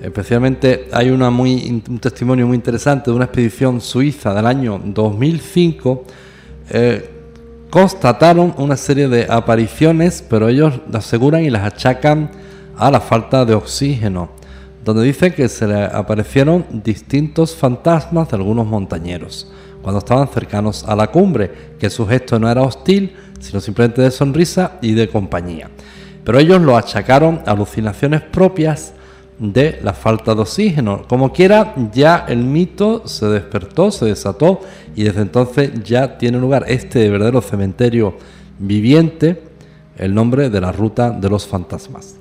[0.00, 6.04] especialmente hay una muy, un testimonio muy interesante de una expedición suiza del año 2005,
[6.70, 7.10] eh,
[7.68, 12.30] constataron una serie de apariciones, pero ellos aseguran y las achacan
[12.76, 14.30] a la falta de oxígeno
[14.84, 19.50] donde dice que se le aparecieron distintos fantasmas de algunos montañeros
[19.82, 24.10] cuando estaban cercanos a la cumbre, que su gesto no era hostil, sino simplemente de
[24.10, 25.70] sonrisa y de compañía.
[26.30, 28.92] Pero ellos lo achacaron a alucinaciones propias
[29.40, 31.02] de la falta de oxígeno.
[31.08, 34.60] Como quiera, ya el mito se despertó, se desató
[34.94, 38.14] y desde entonces ya tiene lugar este verdadero cementerio
[38.60, 39.42] viviente,
[39.96, 42.14] el nombre de la ruta de los fantasmas.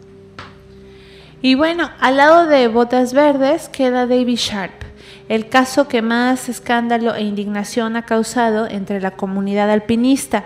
[1.44, 4.74] Y bueno, al lado de Botas Verdes queda David Sharp,
[5.28, 10.46] el caso que más escándalo e indignación ha causado entre la comunidad alpinista.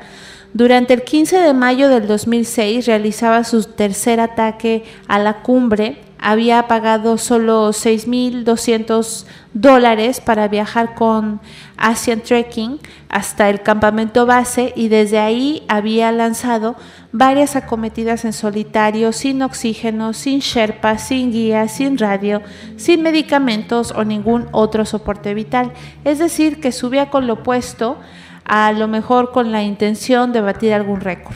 [0.53, 6.67] Durante el 15 de mayo del 2006 realizaba su tercer ataque a la cumbre había
[6.69, 11.41] pagado solo 6.200 dólares para viajar con
[11.75, 12.79] Asian Trekking
[13.09, 16.77] hasta el campamento base y desde ahí había lanzado
[17.11, 22.41] varias acometidas en solitario, sin oxígeno, sin sherpa, sin guía, sin radio,
[22.77, 25.73] sin medicamentos o ningún otro soporte vital.
[26.05, 27.97] Es decir, que subía con lo opuesto,
[28.45, 31.35] a lo mejor con la intención de batir algún récord.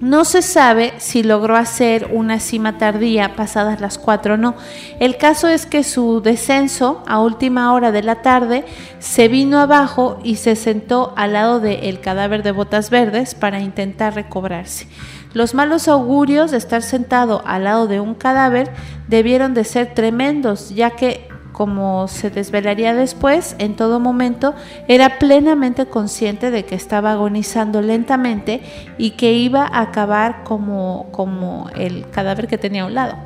[0.00, 4.54] No se sabe si logró hacer una cima tardía pasadas las cuatro o no.
[5.00, 8.64] El caso es que su descenso a última hora de la tarde
[9.00, 14.14] se vino abajo y se sentó al lado del cadáver de botas verdes para intentar
[14.14, 14.86] recobrarse.
[15.34, 18.70] Los malos augurios de estar sentado al lado de un cadáver
[19.08, 21.28] debieron de ser tremendos, ya que
[21.58, 24.54] como se desvelaría después, en todo momento
[24.86, 28.60] era plenamente consciente de que estaba agonizando lentamente
[28.96, 33.16] y que iba a acabar como, como el cadáver que tenía a un lado.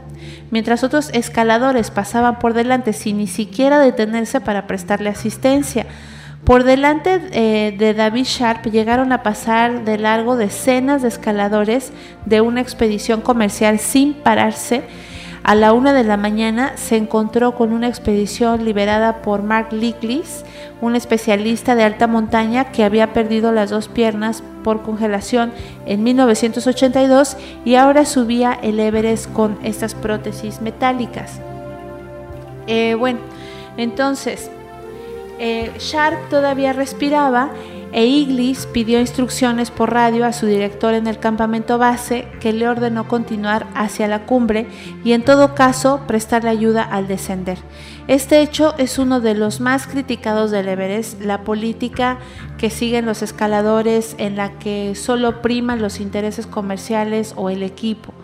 [0.51, 5.85] Mientras otros escaladores pasaban por delante sin ni siquiera detenerse para prestarle asistencia.
[6.43, 11.93] Por delante eh, de David Sharp llegaron a pasar de largo decenas de escaladores
[12.25, 14.85] de una expedición comercial sin pararse
[15.45, 20.45] a la una de la mañana se encontró con una expedición liberada por Mark Licklis,
[20.81, 25.53] un especialista de alta montaña que había perdido las dos piernas por congelación
[25.85, 31.41] en 1982 y ahora subía el Everest con estas prótesis metálicas.
[32.69, 33.19] Eh, bueno,
[33.77, 34.49] entonces,
[35.41, 37.51] eh, Sharp todavía respiraba
[37.93, 42.67] e Iglis pidió instrucciones por radio a su director en el campamento base que le
[42.67, 44.67] ordenó continuar hacia la cumbre
[45.05, 47.59] y en todo caso prestarle ayuda al descender.
[48.09, 52.19] Este hecho es uno de los más criticados del Everest, la política
[52.59, 58.15] que siguen los escaladores en la que solo priman los intereses comerciales o el equipo.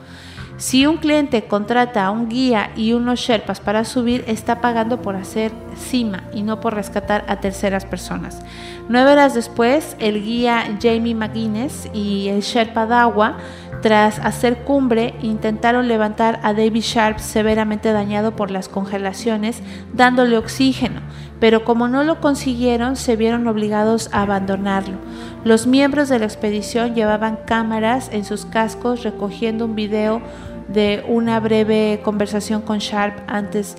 [0.59, 5.15] Si un cliente contrata a un guía y unos Sherpas para subir, está pagando por
[5.15, 8.43] hacer cima y no por rescatar a terceras personas.
[8.91, 13.37] Nueve horas después, el guía Jamie McGuinness y el Sherpa Dawa,
[13.83, 19.63] tras hacer cumbre, intentaron levantar a David Sharp severamente dañado por las congelaciones,
[19.93, 21.03] dándole oxígeno,
[21.39, 24.97] pero como no lo consiguieron, se vieron obligados a abandonarlo.
[25.45, 30.23] Los miembros de la expedición llevaban cámaras en sus cascos recogiendo un video
[30.69, 33.77] de una breve conversación con Sharp antes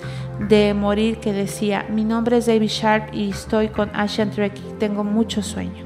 [0.48, 4.78] de morir que decía, mi nombre es David Sharp y estoy con Asian Trek y
[4.78, 5.84] tengo mucho sueño.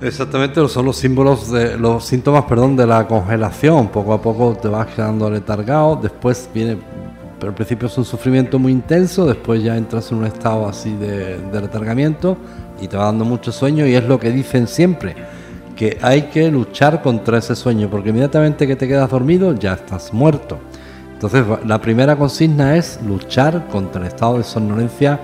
[0.00, 3.88] Exactamente, son los símbolos de los síntomas, perdón, de la congelación.
[3.88, 6.76] Poco a poco te vas quedando letargado, después viene,
[7.38, 10.94] pero al principio es un sufrimiento muy intenso, después ya entras en un estado así
[10.94, 12.36] de, de letargamiento
[12.80, 15.14] y te va dando mucho sueño y es lo que dicen siempre
[15.76, 20.12] que hay que luchar contra ese sueño, porque inmediatamente que te quedas dormido ya estás
[20.12, 20.58] muerto.
[21.12, 25.18] Entonces, la primera consigna es luchar contra el estado de somnolencia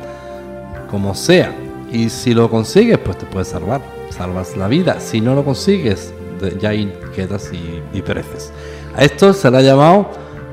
[0.90, 1.52] como sea.
[1.92, 3.80] Y si lo consigues, pues te puedes salvar,
[4.10, 5.00] salvas la vida.
[5.00, 6.12] Si no lo consigues,
[6.60, 8.52] ya ahí quedas y, y pereces.
[8.96, 10.10] A esto se le ha llamado,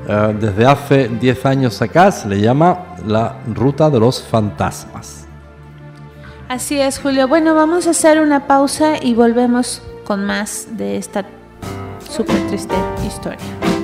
[0.08, 5.26] eh, desde hace 10 años acá, se le llama la ruta de los fantasmas.
[6.48, 7.28] Así es, Julio.
[7.28, 11.22] Bueno, vamos a hacer una pausa y volvemos con más de esta
[12.10, 12.74] súper triste
[13.06, 13.77] historia.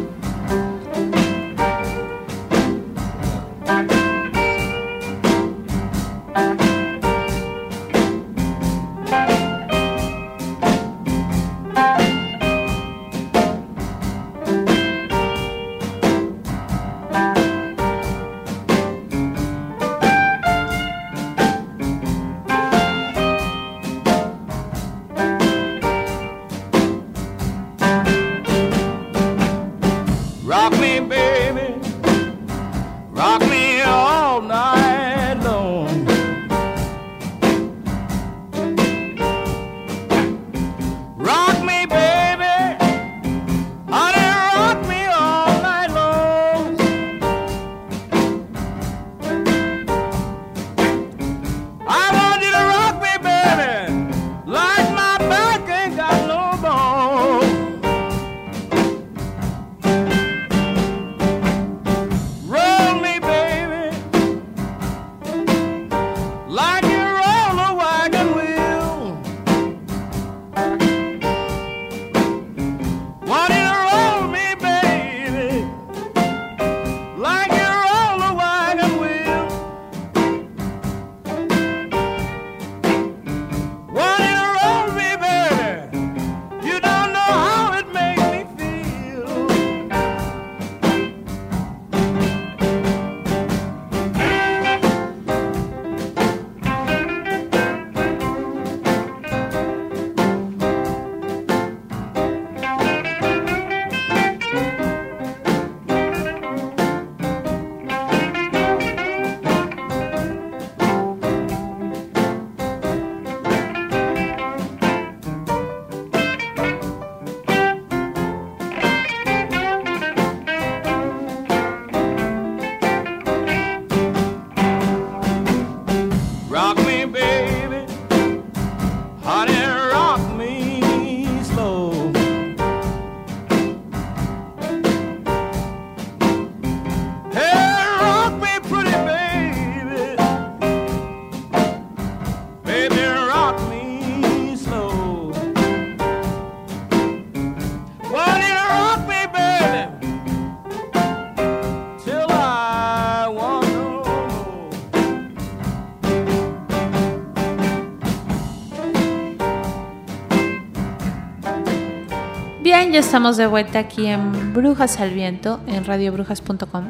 [162.94, 166.84] Ya estamos de vuelta aquí en Brujas al Viento, en radiobrujas.com,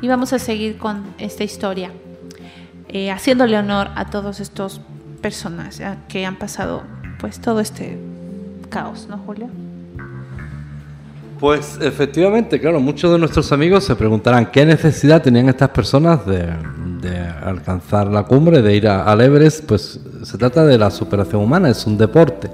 [0.00, 1.90] y vamos a seguir con esta historia,
[2.88, 4.80] eh, haciéndole honor a todos estos
[5.20, 6.84] personas que han pasado
[7.20, 7.98] pues todo este
[8.70, 9.48] caos, ¿no, Julio?
[11.40, 16.46] Pues efectivamente, claro, muchos de nuestros amigos se preguntarán qué necesidad tenían estas personas de,
[17.00, 19.64] de alcanzar la cumbre, de ir a- al Everest.
[19.64, 22.48] Pues se trata de la superación humana, es un deporte,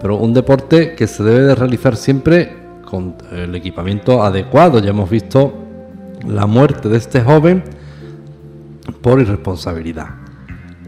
[0.00, 4.78] pero un deporte que se debe de realizar siempre con el equipamiento adecuado.
[4.80, 5.52] Ya hemos visto
[6.26, 7.62] la muerte de este joven
[9.00, 10.08] por irresponsabilidad.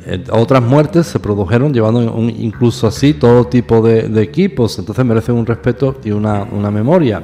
[0.07, 5.37] Eh, Otras muertes se produjeron llevando incluso así todo tipo de, de equipos, entonces merecen
[5.37, 7.23] un respeto y una, una memoria.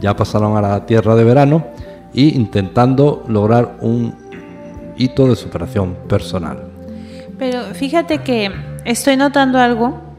[0.00, 1.66] Ya pasaron a la tierra de verano
[2.12, 4.14] y intentando lograr un
[4.96, 6.58] hito de superación personal.
[7.38, 8.50] Pero fíjate que
[8.84, 10.11] estoy notando algo,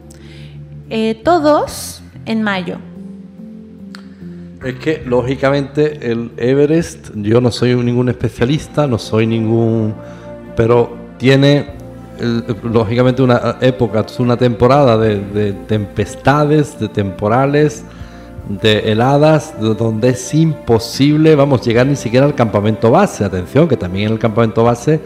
[0.96, 2.78] eh, todos en mayo.
[4.64, 9.96] Es que lógicamente el Everest, yo no soy ningún especialista, no soy ningún,
[10.56, 11.66] pero tiene
[12.62, 17.84] lógicamente una época, una temporada de, de tempestades, de temporales,
[18.48, 23.24] de heladas, de donde es imposible, vamos, llegar ni siquiera al campamento base.
[23.26, 25.00] Atención, que también en el campamento base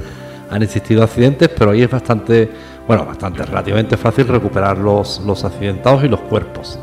[0.49, 2.49] han existido accidentes, pero ahí es bastante,
[2.87, 6.79] bueno, bastante relativamente fácil recuperar los, los accidentados y los cuerpos.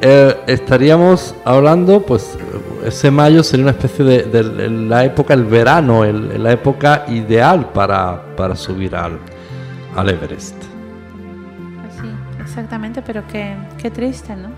[0.00, 2.38] Eh, estaríamos hablando, pues
[2.86, 7.70] ese mayo sería una especie de, de la época, el verano, el- la época ideal
[7.74, 9.18] para, para subir al,
[9.94, 10.54] al Everest.
[10.56, 12.08] Pues sí,
[12.40, 14.48] exactamente, pero qué, qué triste, ¿no?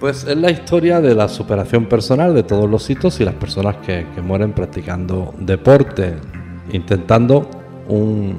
[0.00, 3.76] Pues es la historia de la superación personal de todos los hitos y las personas
[3.84, 6.14] que, que mueren practicando deporte,
[6.72, 7.48] intentando
[7.88, 8.38] un,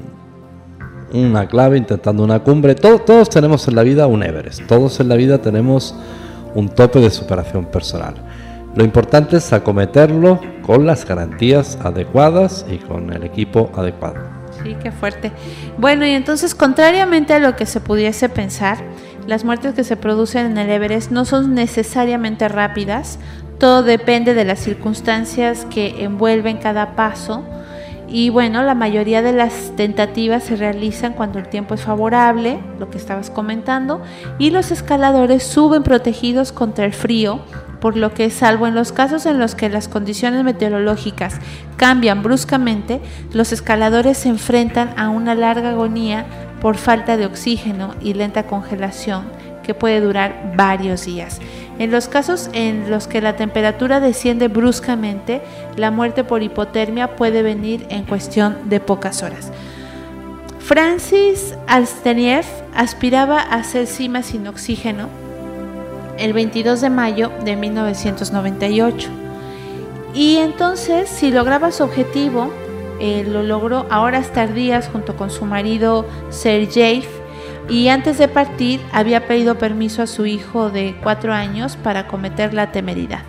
[1.16, 2.74] una clave, intentando una cumbre.
[2.74, 5.94] Todo- todos tenemos en la vida un Everest, todos en la vida tenemos
[6.54, 8.14] un tope de superación personal.
[8.74, 14.16] Lo importante es acometerlo con las garantías adecuadas y con el equipo adecuado.
[14.62, 15.32] Sí, qué fuerte.
[15.78, 18.78] Bueno, y entonces, contrariamente a lo que se pudiese pensar,
[19.26, 23.18] las muertes que se producen en el Everest no son necesariamente rápidas.
[23.58, 27.42] Todo depende de las circunstancias que envuelven cada paso.
[28.08, 32.88] Y bueno, la mayoría de las tentativas se realizan cuando el tiempo es favorable, lo
[32.88, 34.00] que estabas comentando,
[34.38, 37.40] y los escaladores suben protegidos contra el frío,
[37.80, 41.40] por lo que salvo en los casos en los que las condiciones meteorológicas
[41.76, 43.00] cambian bruscamente,
[43.32, 46.26] los escaladores se enfrentan a una larga agonía
[46.60, 49.24] por falta de oxígeno y lenta congelación
[49.62, 51.40] que puede durar varios días.
[51.78, 55.42] En los casos en los que la temperatura desciende bruscamente,
[55.76, 59.52] la muerte por hipotermia puede venir en cuestión de pocas horas.
[60.58, 65.08] Francis Alsteniev aspiraba a ser cima sin oxígeno
[66.18, 69.08] el 22 de mayo de 1998.
[70.14, 72.50] Y entonces, si lograba su objetivo,
[72.98, 77.04] eh, lo logró a horas tardías junto con su marido Sergei.
[77.68, 82.54] Y antes de partir, había pedido permiso a su hijo de cuatro años para cometer
[82.54, 83.22] la temeridad.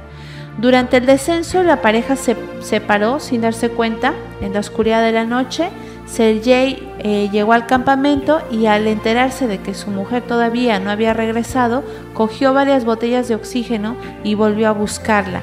[0.60, 4.14] Durante el descenso, la pareja se separó sin darse cuenta.
[4.42, 5.70] En la oscuridad de la noche,
[6.08, 11.14] Sergei eh, llegó al campamento y al enterarse de que su mujer todavía no había
[11.14, 11.84] regresado,
[12.14, 15.42] cogió varias botellas de oxígeno y volvió a buscarla.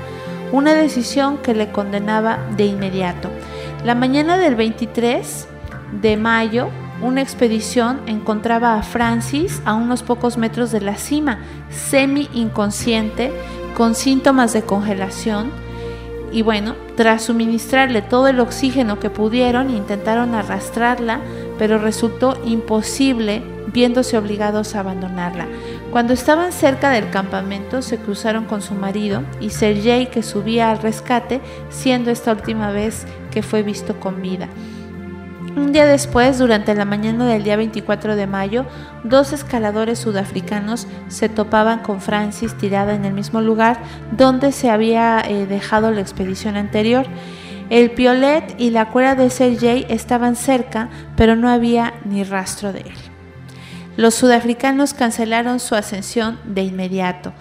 [0.53, 3.29] Una decisión que le condenaba de inmediato.
[3.85, 5.49] La mañana del 23
[6.01, 6.71] de mayo,
[7.05, 11.39] una expedición encontraba a Francis a unos pocos metros de la cima,
[11.71, 13.31] semi inconsciente,
[13.77, 15.51] con síntomas de congelación.
[16.33, 21.21] Y bueno, tras suministrarle todo el oxígeno que pudieron, intentaron arrastrarla,
[21.59, 25.47] pero resultó imposible viéndose obligados a abandonarla.
[25.91, 30.79] Cuando estaban cerca del campamento se cruzaron con su marido y Sergei que subía al
[30.79, 34.49] rescate, siendo esta última vez que fue visto con vida.
[35.57, 38.67] Un día después, durante la mañana del día 24 de mayo,
[39.05, 43.79] dos escaladores sudafricanos se topaban con Francis tirada en el mismo lugar
[44.11, 47.07] donde se había eh, dejado la expedición anterior.
[47.71, 52.81] El piolet y la cuerda de Sergei estaban cerca, pero no había ni rastro de
[52.81, 52.95] él.
[53.97, 57.33] Los sudafricanos cancelaron su ascensión de inmediato.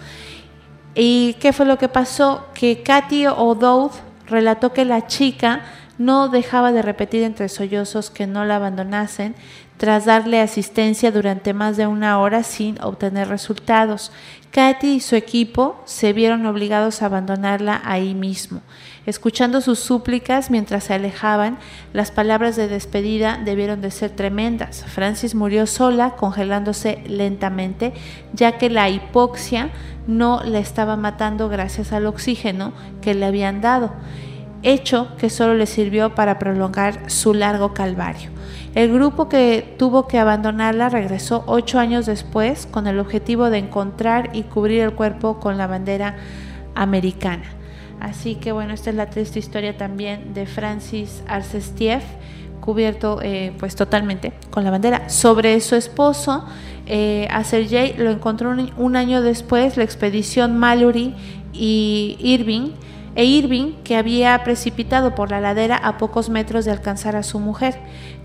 [0.94, 2.46] ¿Y qué fue lo que pasó?
[2.54, 3.92] Que Katy O'Dowd
[4.28, 5.62] relató que la chica
[5.98, 9.36] no dejaba de repetir entre sollozos que no la abandonasen
[9.78, 14.12] tras darle asistencia durante más de una hora sin obtener resultados.
[14.52, 18.62] Katy y su equipo se vieron obligados a abandonarla ahí mismo.
[19.06, 21.58] Escuchando sus súplicas mientras se alejaban,
[21.92, 24.86] las palabras de despedida debieron de ser tremendas.
[24.86, 27.94] Francis murió sola, congelándose lentamente,
[28.32, 29.72] ya que la hipoxia
[30.08, 33.92] no la estaba matando gracias al oxígeno que le habían dado
[34.64, 38.32] hecho que solo le sirvió para prolongar su largo calvario.
[38.76, 44.32] El grupo que tuvo que abandonarla regresó ocho años después con el objetivo de encontrar
[44.34, 46.16] y cubrir el cuerpo con la bandera
[46.74, 47.46] americana.
[48.00, 52.02] Así que bueno, esta es la triste historia también de Francis Arsestiev,
[52.62, 55.10] cubierto eh, pues totalmente con la bandera.
[55.10, 56.46] Sobre su esposo,
[56.86, 61.14] eh, a Sergei lo encontró un, un año después la expedición Mallory
[61.54, 62.72] y Irving,
[63.16, 67.40] e Irving, que había precipitado por la ladera a pocos metros de alcanzar a su
[67.40, 67.76] mujer.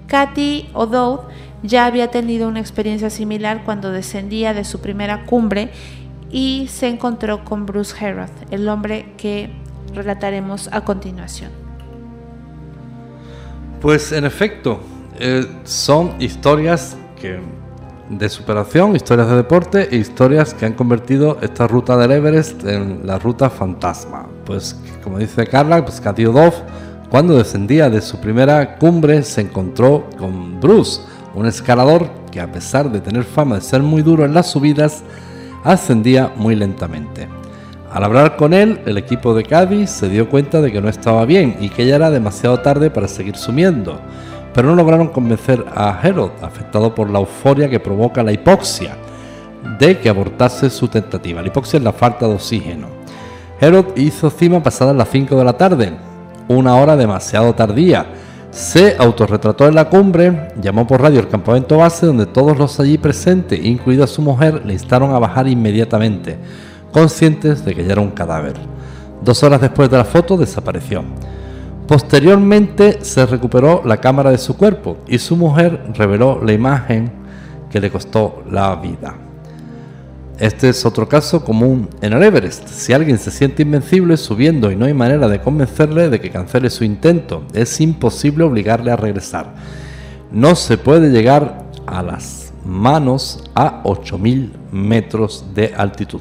[0.06, 1.28] Katy O'Dowd
[1.62, 5.70] ya había tenido una experiencia similar cuando descendía de su primera cumbre
[6.30, 9.50] y se encontró con Bruce Herod, el hombre que
[9.94, 11.50] relataremos a continuación.
[13.80, 14.80] Pues en efecto,
[15.18, 16.96] eh, son historias
[18.08, 23.06] de superación, historias de deporte e historias que han convertido esta ruta del Everest en
[23.06, 24.26] la ruta fantasma.
[24.48, 24.74] Pues
[25.04, 26.02] como dice Carla, pues
[27.10, 31.02] cuando descendía de su primera cumbre se encontró con Bruce,
[31.34, 35.02] un escalador que a pesar de tener fama de ser muy duro en las subidas,
[35.64, 37.28] ascendía muy lentamente.
[37.92, 41.26] Al hablar con él, el equipo de Cádiz se dio cuenta de que no estaba
[41.26, 44.00] bien y que ya era demasiado tarde para seguir sumiendo,
[44.54, 48.96] pero no lograron convencer a Herod, afectado por la euforia que provoca la hipoxia,
[49.78, 51.42] de que abortase su tentativa.
[51.42, 52.97] La hipoxia es la falta de oxígeno.
[53.60, 55.92] Herod hizo cima pasadas las 5 de la tarde,
[56.48, 58.06] una hora demasiado tardía.
[58.50, 62.98] Se autorretrató en la cumbre, llamó por radio al campamento base donde todos los allí
[62.98, 66.38] presentes, incluida su mujer, le instaron a bajar inmediatamente.
[66.92, 68.54] conscientes de que ya era un cadáver.
[69.22, 71.04] Dos horas después de la foto desapareció.
[71.86, 77.12] Posteriormente se recuperó la cámara de su cuerpo y su mujer reveló la imagen
[77.70, 79.27] que le costó la vida.
[80.38, 82.68] Este es otro caso común en el Everest.
[82.68, 86.70] Si alguien se siente invencible subiendo y no hay manera de convencerle de que cancele
[86.70, 89.54] su intento, es imposible obligarle a regresar.
[90.30, 96.20] No se puede llegar a las manos a 8.000 metros de altitud.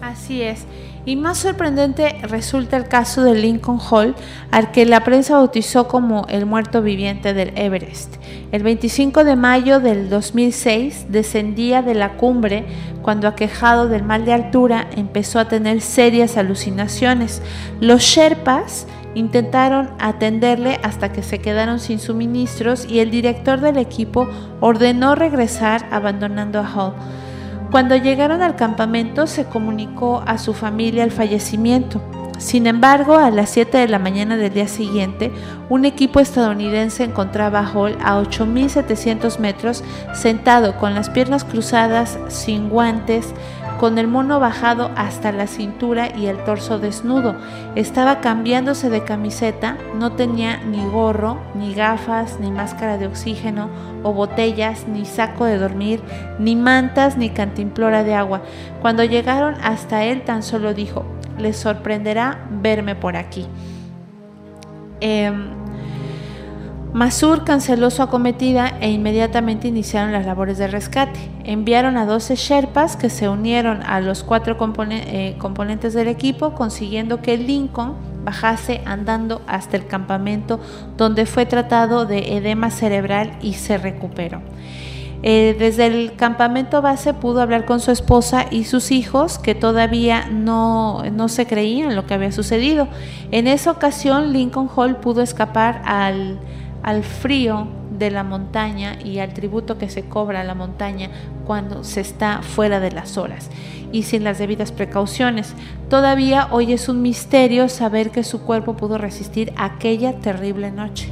[0.00, 0.66] Así es.
[1.10, 4.14] Y más sorprendente resulta el caso de Lincoln Hall,
[4.52, 8.14] al que la prensa bautizó como el muerto viviente del Everest.
[8.52, 12.64] El 25 de mayo del 2006 descendía de la cumbre
[13.02, 17.42] cuando aquejado del mal de altura empezó a tener serias alucinaciones.
[17.80, 18.86] Los Sherpas
[19.16, 24.28] intentaron atenderle hasta que se quedaron sin suministros y el director del equipo
[24.60, 26.94] ordenó regresar abandonando a Hall.
[27.70, 32.02] Cuando llegaron al campamento se comunicó a su familia el fallecimiento.
[32.40, 35.30] Sin embargo, a las 7 de la mañana del día siguiente,
[35.68, 42.70] un equipo estadounidense encontraba a Hall a 8.700 metros, sentado con las piernas cruzadas, sin
[42.70, 43.34] guantes,
[43.80, 47.34] con el mono bajado hasta la cintura y el torso desnudo.
[47.76, 53.70] Estaba cambiándose de camiseta, no tenía ni gorro, ni gafas, ni máscara de oxígeno
[54.02, 56.02] o botellas, ni saco de dormir,
[56.38, 58.42] ni mantas, ni cantimplora de agua.
[58.82, 61.06] Cuando llegaron hasta él tan solo dijo,
[61.38, 63.46] les sorprenderá verme por aquí.
[65.00, 65.32] Eh,
[66.92, 71.20] Masur canceló su acometida e inmediatamente iniciaron las labores de rescate.
[71.44, 74.56] Enviaron a 12 Sherpas que se unieron a los cuatro
[74.90, 80.58] eh, componentes del equipo, consiguiendo que Lincoln bajase andando hasta el campamento
[80.96, 84.42] donde fue tratado de edema cerebral y se recuperó.
[85.22, 90.26] Eh, desde el campamento base pudo hablar con su esposa y sus hijos que todavía
[90.30, 92.88] no, no se creían lo que había sucedido.
[93.30, 96.40] En esa ocasión Lincoln Hall pudo escapar al
[96.82, 97.68] al frío
[97.98, 101.10] de la montaña y al tributo que se cobra a la montaña
[101.46, 103.50] cuando se está fuera de las horas
[103.92, 105.54] y sin las debidas precauciones.
[105.88, 111.08] Todavía hoy es un misterio saber que su cuerpo pudo resistir aquella terrible noche.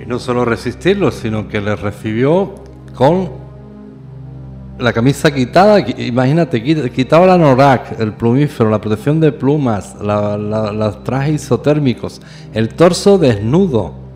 [0.00, 2.54] Y no solo resistirlo, sino que le recibió
[2.94, 3.30] con
[4.78, 6.62] la camisa quitada, imagínate,
[6.92, 12.22] quitaba la norak, el plumífero, la protección de plumas, los trajes isotérmicos,
[12.54, 14.07] el torso desnudo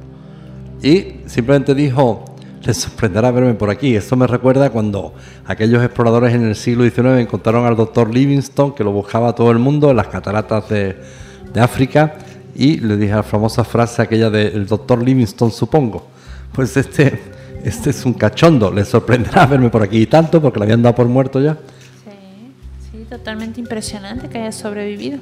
[0.82, 2.24] y simplemente dijo,
[2.64, 3.94] les sorprenderá verme por aquí.
[3.94, 5.14] Esto me recuerda cuando
[5.46, 9.58] aquellos exploradores en el siglo XIX encontraron al doctor Livingstone, que lo buscaba todo el
[9.58, 10.96] mundo en las cataratas de,
[11.60, 12.14] África,
[12.54, 16.06] y le dije la famosa frase aquella del doctor Livingstone, supongo.
[16.52, 17.20] Pues este,
[17.64, 20.94] este es un cachondo, les sorprenderá verme por aquí y tanto, porque lo habían dado
[20.94, 21.54] por muerto ya.
[22.04, 25.18] Sí, sí, totalmente impresionante que haya sobrevivido.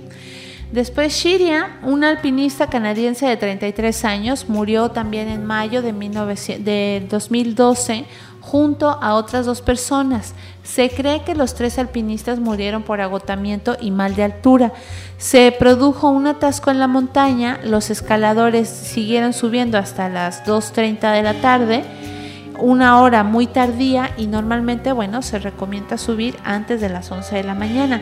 [0.73, 8.05] Después Shiria, un alpinista canadiense de 33 años, murió también en mayo de, 2012
[8.41, 10.33] junto a otras dos personas.
[10.63, 14.73] Se cree que los tres alpinistas murieron por agotamiento y mal de altura.
[15.19, 21.23] Se produjo un atasco en la montaña, los escaladores siguieron subiendo hasta las 2.30 de
[21.25, 21.85] la tarde,
[22.61, 27.43] una hora muy tardía y normalmente, bueno, se recomienda subir antes de las 11 de
[27.43, 28.01] la mañana.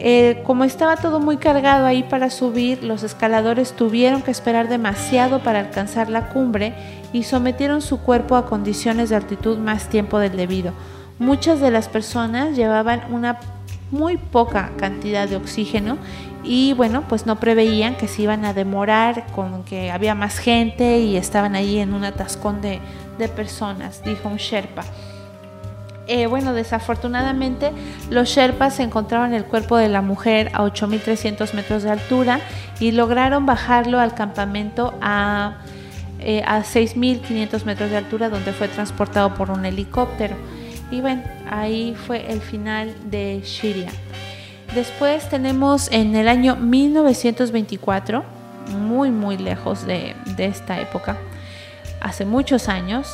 [0.00, 5.42] Eh, como estaba todo muy cargado ahí para subir, los escaladores tuvieron que esperar demasiado
[5.42, 6.72] para alcanzar la cumbre
[7.12, 10.72] y sometieron su cuerpo a condiciones de altitud más tiempo del debido.
[11.18, 13.40] Muchas de las personas llevaban una
[13.90, 15.98] muy poca cantidad de oxígeno
[16.44, 21.00] y bueno, pues no preveían que se iban a demorar con que había más gente
[21.00, 22.78] y estaban ahí en un atascón de,
[23.18, 24.84] de personas, dijo un Sherpa.
[26.08, 27.70] Eh, bueno, desafortunadamente
[28.08, 32.40] los Sherpas encontraron el cuerpo de la mujer a 8.300 metros de altura
[32.80, 35.58] y lograron bajarlo al campamento a,
[36.18, 40.34] eh, a 6.500 metros de altura donde fue transportado por un helicóptero.
[40.90, 43.90] Y bueno, ahí fue el final de Shiria.
[44.74, 48.24] Después tenemos en el año 1924,
[48.78, 51.18] muy muy lejos de, de esta época,
[52.00, 53.08] hace muchos años,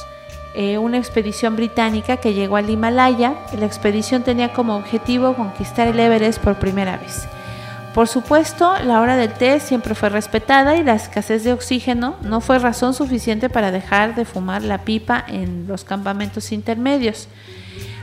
[0.54, 3.34] eh, una expedición británica que llegó al Himalaya.
[3.58, 7.26] La expedición tenía como objetivo conquistar el Everest por primera vez.
[7.94, 12.40] Por supuesto, la hora del té siempre fue respetada y la escasez de oxígeno no
[12.40, 17.28] fue razón suficiente para dejar de fumar la pipa en los campamentos intermedios.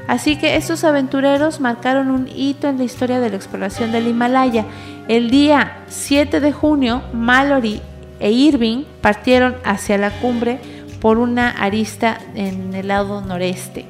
[0.07, 4.65] Así que estos aventureros marcaron un hito en la historia de la exploración del Himalaya.
[5.07, 7.81] El día 7 de junio, Mallory
[8.19, 10.59] e Irving partieron hacia la cumbre
[11.01, 13.85] por una arista en el lado noreste.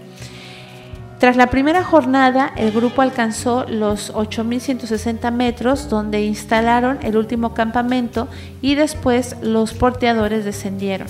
[1.20, 8.28] Tras la primera jornada, el grupo alcanzó los 8.160 metros donde instalaron el último campamento
[8.60, 11.08] y después los porteadores descendieron.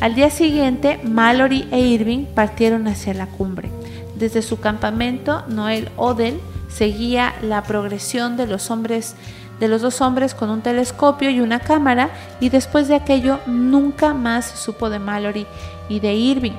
[0.00, 3.68] Al día siguiente, Mallory e Irving partieron hacia la cumbre.
[4.14, 6.40] Desde su campamento, Noel Odell
[6.70, 9.14] seguía la progresión de los hombres
[9.60, 14.14] de los dos hombres con un telescopio y una cámara y después de aquello nunca
[14.14, 15.46] más supo de Mallory
[15.88, 16.56] y de Irving.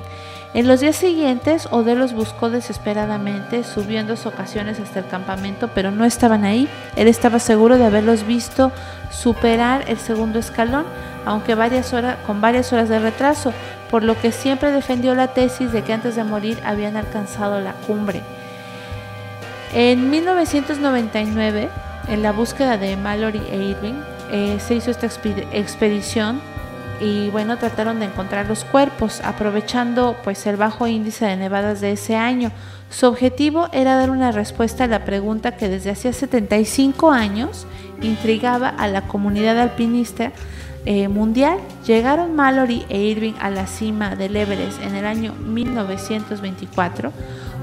[0.54, 5.70] En los días siguientes, Odell los buscó desesperadamente, subió en dos ocasiones hasta el campamento,
[5.74, 6.68] pero no estaban ahí.
[6.94, 8.70] Él estaba seguro de haberlos visto
[9.10, 10.84] superar el segundo escalón,
[11.24, 13.54] aunque varias horas, con varias horas de retraso,
[13.90, 17.72] por lo que siempre defendió la tesis de que antes de morir habían alcanzado la
[17.86, 18.20] cumbre.
[19.72, 21.70] En 1999,
[22.12, 23.94] en la búsqueda de Mallory e Irving,
[24.30, 26.40] eh, se hizo esta expedición
[27.00, 31.92] y bueno, trataron de encontrar los cuerpos, aprovechando pues el bajo índice de nevadas de
[31.92, 32.52] ese año.
[32.90, 37.66] Su objetivo era dar una respuesta a la pregunta que desde hacía 75 años
[38.02, 40.32] intrigaba a la comunidad alpinista
[40.84, 41.58] eh, mundial.
[41.86, 47.10] Llegaron Mallory e Irving a la cima del Everest en el año 1924.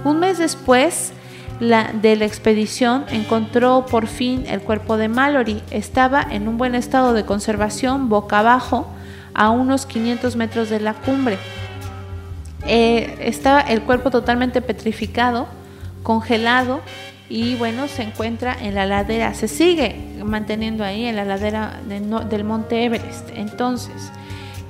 [0.04, 1.14] Un mes después,
[1.60, 5.62] la, de la expedición encontró por fin el cuerpo de Mallory.
[5.72, 8.88] Estaba en un buen estado de conservación, boca abajo,
[9.34, 11.38] a unos 500 metros de la cumbre.
[12.66, 15.48] Eh, estaba el cuerpo totalmente petrificado,
[16.04, 16.82] congelado
[17.30, 22.44] y bueno, se encuentra en la ladera, se sigue manteniendo ahí en la ladera del
[22.44, 23.30] monte Everest.
[23.36, 24.12] Entonces,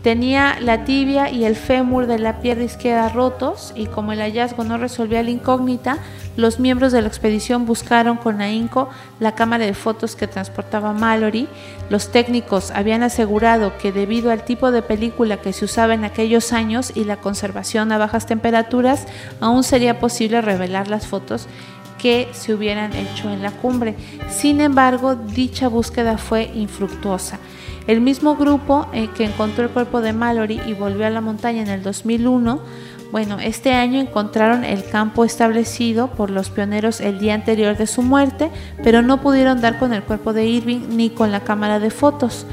[0.03, 4.63] Tenía la tibia y el fémur de la pierna izquierda rotos y como el hallazgo
[4.63, 5.97] no resolvía la incógnita,
[6.37, 8.89] los miembros de la expedición buscaron con ahínco
[9.19, 11.49] la cámara de fotos que transportaba Mallory.
[11.89, 16.53] Los técnicos habían asegurado que debido al tipo de película que se usaba en aquellos
[16.53, 19.05] años y la conservación a bajas temperaturas,
[19.41, 21.47] aún sería posible revelar las fotos
[21.99, 23.95] que se hubieran hecho en la cumbre.
[24.29, 27.37] Sin embargo, dicha búsqueda fue infructuosa.
[27.89, 31.63] El mismo grupo eh, que encontró el cuerpo de Mallory y volvió a la montaña
[31.63, 32.59] en el 2001,
[33.11, 38.03] bueno, este año encontraron el campo establecido por los pioneros el día anterior de su
[38.03, 38.51] muerte,
[38.83, 42.45] pero no pudieron dar con el cuerpo de Irving ni con la cámara de fotos.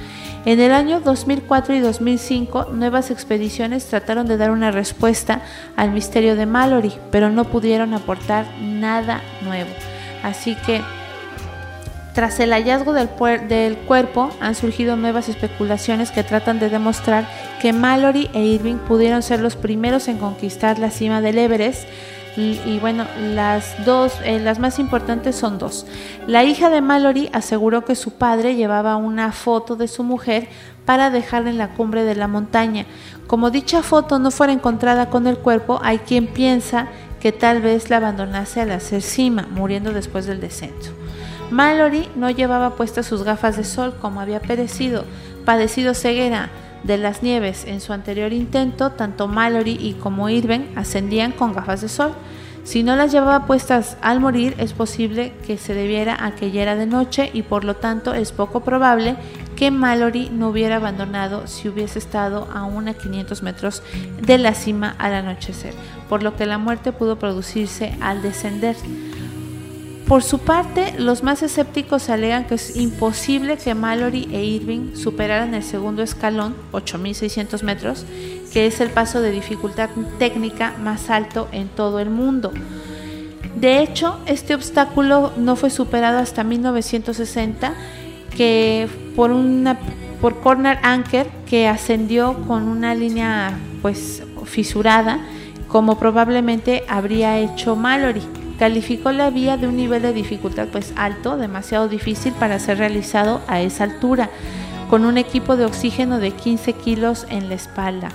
[0.46, 5.42] En el año 2004 y 2005, nuevas expediciones trataron de dar una respuesta
[5.76, 9.68] al misterio de Mallory, pero no pudieron aportar nada nuevo.
[10.22, 10.80] Así que
[12.16, 13.08] tras el hallazgo del,
[13.76, 17.28] cuerpo han surgido nuevas especulaciones que tratan de demostrar
[17.60, 21.86] que Mallory e Irving pudieron ser los primeros en conquistar la cima del Everest.
[22.38, 23.04] Y, bueno,
[23.34, 25.86] las dos, eh, las más importantes son dos.
[26.26, 30.48] La hija de Mallory aseguró que su padre llevaba una foto de su mujer
[30.86, 32.86] para dejarla en la cumbre de la montaña.
[33.26, 36.88] Como dicha foto no fuera encontrada con el cuerpo, hay quien piensa
[37.20, 40.92] que tal vez la abandonase al hacer cima, muriendo después del descenso.
[41.50, 45.04] Mallory no llevaba puestas sus gafas de sol como había perecido,
[45.44, 46.50] padecido ceguera
[46.82, 51.80] de las nieves en su anterior intento, tanto Mallory y como Irving ascendían con gafas
[51.80, 52.12] de sol.
[52.64, 56.62] Si no las llevaba puestas al morir, es posible que se debiera a que ya
[56.62, 59.16] era de noche y por lo tanto es poco probable
[59.54, 63.84] que Mallory no hubiera abandonado si hubiese estado aún a 500 metros
[64.20, 65.74] de la cima al anochecer,
[66.08, 68.74] por lo que la muerte pudo producirse al descender.
[70.06, 75.52] Por su parte, los más escépticos alegan que es imposible que Mallory e Irving superaran
[75.52, 78.06] el segundo escalón, 8.600 metros,
[78.52, 79.90] que es el paso de dificultad
[80.20, 82.52] técnica más alto en todo el mundo.
[83.56, 87.74] De hecho, este obstáculo no fue superado hasta 1960,
[88.36, 89.76] que por una
[90.20, 95.18] por Corner Anchor que ascendió con una línea pues fisurada,
[95.66, 98.22] como probablemente habría hecho Mallory
[98.58, 103.40] calificó la vía de un nivel de dificultad pues alto, demasiado difícil para ser realizado
[103.48, 104.30] a esa altura,
[104.88, 108.10] con un equipo de oxígeno de 15 kilos en la espalda.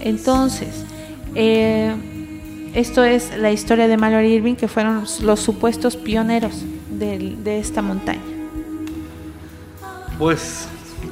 [0.00, 0.84] Entonces,
[1.34, 1.94] eh,
[2.74, 7.82] esto es la historia de Mallory Irving, que fueron los supuestos pioneros de, de esta
[7.82, 8.20] montaña.
[10.18, 10.66] Pues,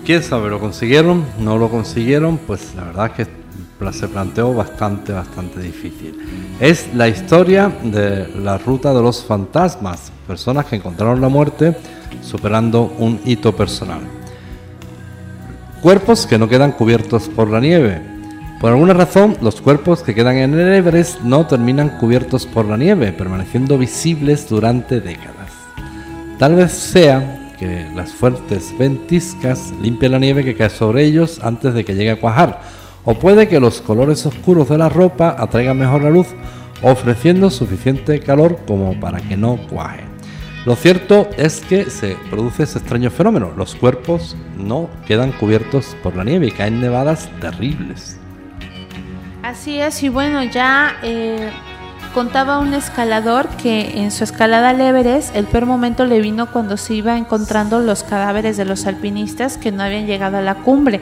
[0.05, 3.43] quién sabe, lo consiguieron, no lo consiguieron, pues la verdad que
[3.93, 6.18] se planteó bastante, bastante difícil.
[6.61, 11.76] Es la historia de la ruta de los fantasmas, personas que encontraron la muerte
[12.22, 14.01] superando un hito personal.
[15.82, 18.01] Cuerpos que no quedan cubiertos por la nieve.
[18.61, 22.76] Por alguna razón, los cuerpos que quedan en el Everest no terminan cubiertos por la
[22.76, 25.51] nieve, permaneciendo visibles durante décadas.
[26.39, 31.74] Tal vez sea que las fuertes ventiscas limpian la nieve que cae sobre ellos antes
[31.74, 32.61] de que llegue a cuajar,
[33.05, 36.28] o puede que los colores oscuros de la ropa atraigan mejor la luz,
[36.82, 40.05] ofreciendo suficiente calor como para que no cuaje.
[40.64, 43.52] Lo cierto es que se produce ese extraño fenómeno.
[43.55, 48.18] Los cuerpos no quedan cubiertos por la nieve y caen nevadas terribles.
[49.42, 51.50] Así es, y bueno, ya eh,
[52.14, 56.76] contaba un escalador que en su escalada al Everest el peor momento le vino cuando
[56.76, 61.00] se iba encontrando los cadáveres de los alpinistas que no habían llegado a la cumbre.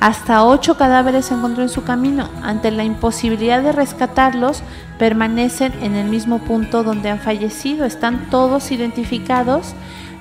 [0.00, 2.30] Hasta ocho cadáveres se encontró en su camino.
[2.42, 4.62] Ante la imposibilidad de rescatarlos,
[4.98, 7.84] permanecen en el mismo punto donde han fallecido.
[7.84, 9.74] Están todos identificados.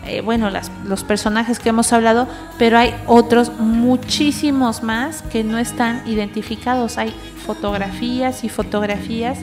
[0.06, 2.28] Eh, bueno, las, los personajes que hemos hablado,
[2.58, 6.98] pero hay otros muchísimos más que no están identificados.
[6.98, 7.16] Hay
[7.46, 9.38] fotografías y fotografías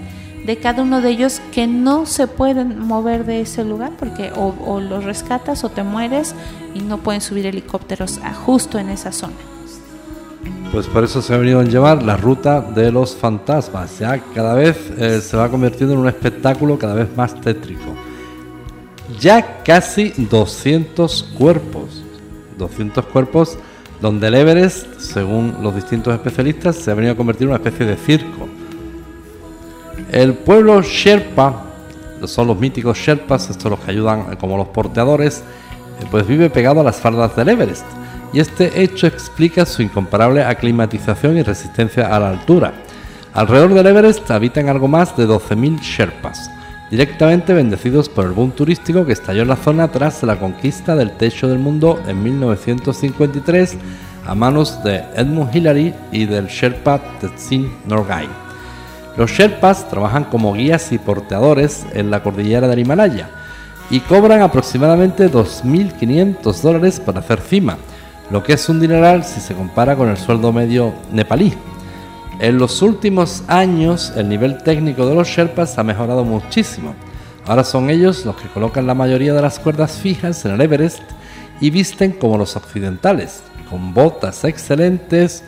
[0.51, 4.53] de cada uno de ellos que no se pueden mover de ese lugar porque o,
[4.66, 6.34] o los rescatas o te mueres
[6.74, 9.36] y no pueden subir helicópteros a justo en esa zona.
[10.72, 14.01] Pues por eso se ha venido a llamar la ruta de los fantasmas.
[14.01, 17.94] Ya cada vez eh, se va convirtiendo en un espectáculo cada vez más tétrico.
[19.20, 22.03] Ya casi 200 cuerpos.
[22.59, 23.57] 200 cuerpos
[24.01, 27.86] donde el Everest, según los distintos especialistas, se ha venido a convertir en una especie
[27.86, 28.48] de circo.
[30.13, 31.67] El pueblo Sherpa,
[32.25, 35.39] son los míticos Sherpas, estos los que ayudan como los porteadores,
[36.01, 37.85] eh, pues vive pegado a las faldas del Everest
[38.33, 42.73] y este hecho explica su incomparable aclimatización y resistencia a la altura.
[43.35, 46.51] Alrededor del Everest habitan algo más de 12.000 Sherpas,
[46.91, 51.13] directamente bendecidos por el boom turístico que estalló en la zona tras la conquista del
[51.13, 53.77] techo del mundo en 1953
[54.27, 58.49] a manos de Edmund Hillary y del Sherpa Tetsin Norgay.
[59.17, 63.29] Los Sherpas trabajan como guías y porteadores en la cordillera del Himalaya
[63.91, 67.77] y cobran aproximadamente 2.500 dólares para hacer cima,
[68.31, 71.53] lo que es un dineral si se compara con el sueldo medio nepalí.
[72.39, 76.95] En los últimos años el nivel técnico de los Sherpas ha mejorado muchísimo.
[77.47, 81.03] Ahora son ellos los que colocan la mayoría de las cuerdas fijas en el Everest
[81.61, 85.43] y visten como los occidentales, con botas excelentes,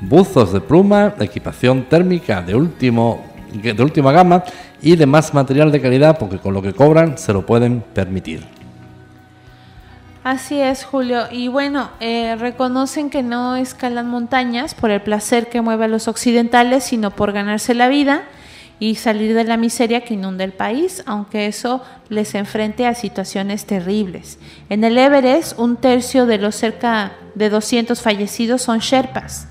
[0.00, 4.44] buzos de pluma, equipación térmica de, último, de última gama
[4.82, 8.56] y demás material de calidad porque con lo que cobran se lo pueden permitir.
[10.26, 11.26] Así es, Julio.
[11.30, 16.08] Y bueno, eh, reconocen que no escalan montañas por el placer que mueve a los
[16.08, 18.24] occidentales, sino por ganarse la vida
[18.80, 23.66] y salir de la miseria que inunda el país, aunque eso les enfrente a situaciones
[23.66, 24.40] terribles.
[24.68, 29.46] En el Everest, un tercio de los cerca de 200 fallecidos son Sherpas.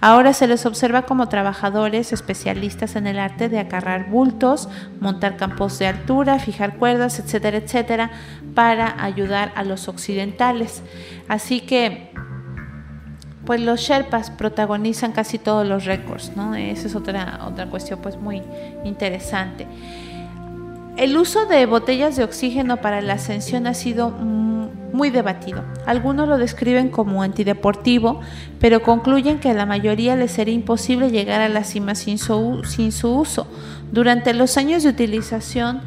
[0.00, 4.68] Ahora se les observa como trabajadores especialistas en el arte de acarrar bultos,
[5.00, 8.10] montar campos de altura, fijar cuerdas, etcétera, etcétera,
[8.54, 10.82] para ayudar a los occidentales.
[11.28, 12.12] Así que
[13.44, 16.54] pues los Sherpas protagonizan casi todos los récords, ¿no?
[16.54, 18.42] Esa es otra, otra cuestión pues muy
[18.84, 19.66] interesante.
[20.98, 25.62] El uso de botellas de oxígeno para la ascensión ha sido muy debatido.
[25.86, 28.20] Algunos lo describen como antideportivo,
[28.58, 32.34] pero concluyen que a la mayoría les sería imposible llegar a la cima sin su,
[33.04, 33.46] uso.
[33.92, 35.82] Durante los años de utilización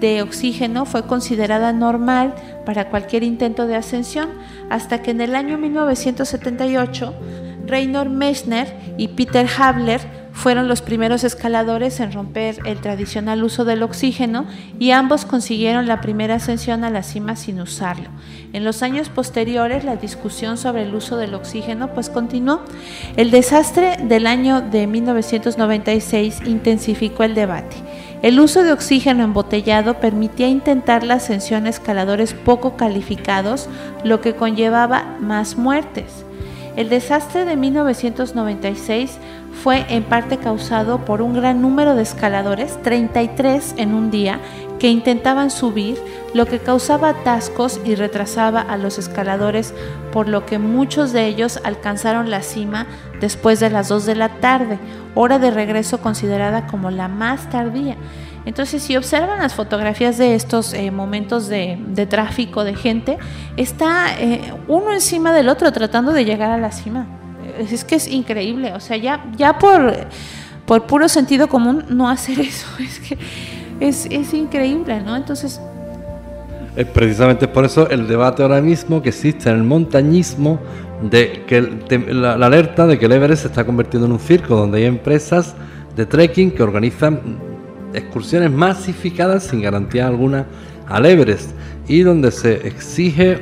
[0.00, 4.30] de oxígeno fue considerada normal para cualquier intento de ascensión,
[4.68, 7.14] hasta que en el año 1978
[7.68, 13.82] Reynor Messner y Peter Habler fueron los primeros escaladores en romper el tradicional uso del
[13.82, 14.46] oxígeno
[14.78, 18.10] y ambos consiguieron la primera ascensión a la cima sin usarlo.
[18.52, 22.60] En los años posteriores la discusión sobre el uso del oxígeno pues continuó.
[23.16, 27.76] El desastre del año de 1996 intensificó el debate.
[28.20, 33.70] El uso de oxígeno embotellado permitía intentar la ascensión a escaladores poco calificados,
[34.04, 36.26] lo que conllevaba más muertes.
[36.76, 39.18] El desastre de 1996
[39.62, 44.40] fue en parte causado por un gran número de escaladores, 33 en un día,
[44.78, 45.96] que intentaban subir,
[46.34, 49.72] lo que causaba atascos y retrasaba a los escaladores,
[50.12, 52.86] por lo que muchos de ellos alcanzaron la cima
[53.22, 54.78] después de las 2 de la tarde,
[55.14, 57.96] hora de regreso considerada como la más tardía.
[58.46, 63.18] Entonces, si observan las fotografías de estos eh, momentos de, tráfico de gente,
[63.56, 67.06] está eh, uno encima del otro tratando de llegar a la cima.
[67.58, 69.92] Es que es increíble, o sea, ya, ya por,
[70.64, 73.18] por puro sentido común no hacer eso, es que
[73.80, 75.16] es, es increíble, ¿no?
[75.16, 75.60] Entonces...
[76.76, 80.60] Es precisamente por eso el debate ahora mismo que existe en el montañismo
[81.02, 81.62] de que
[82.12, 84.84] la, la alerta de que el Everest se está convirtiendo en un circo donde hay
[84.84, 85.54] empresas
[85.96, 87.38] de trekking que organizan
[87.96, 90.46] excursiones masificadas sin garantía alguna
[90.88, 91.50] al Everest
[91.88, 93.40] y donde se exige,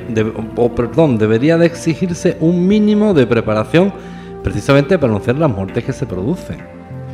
[0.55, 3.93] o perdón, debería de exigirse un mínimo de preparación
[4.43, 6.57] precisamente para anunciar las muertes que se producen.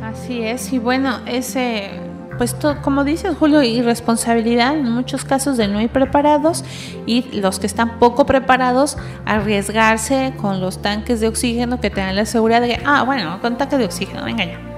[0.02, 1.90] Así es, y bueno, ese
[2.38, 6.64] pues como dices Julio, irresponsabilidad en muchos casos de no ir preparados
[7.06, 12.16] y los que están poco preparados arriesgarse con los tanques de oxígeno que te dan
[12.16, 14.71] la seguridad de que, ah, bueno, con tanque de oxígeno, venga ya.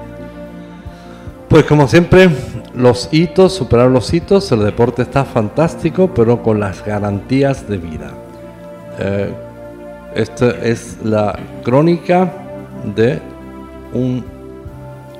[1.54, 2.30] Pues como siempre,
[2.74, 8.10] los hitos, superar los hitos, el deporte está fantástico, pero con las garantías de vida.
[8.98, 9.32] Eh,
[10.16, 12.32] esta es la crónica
[12.96, 13.20] de
[13.92, 14.24] un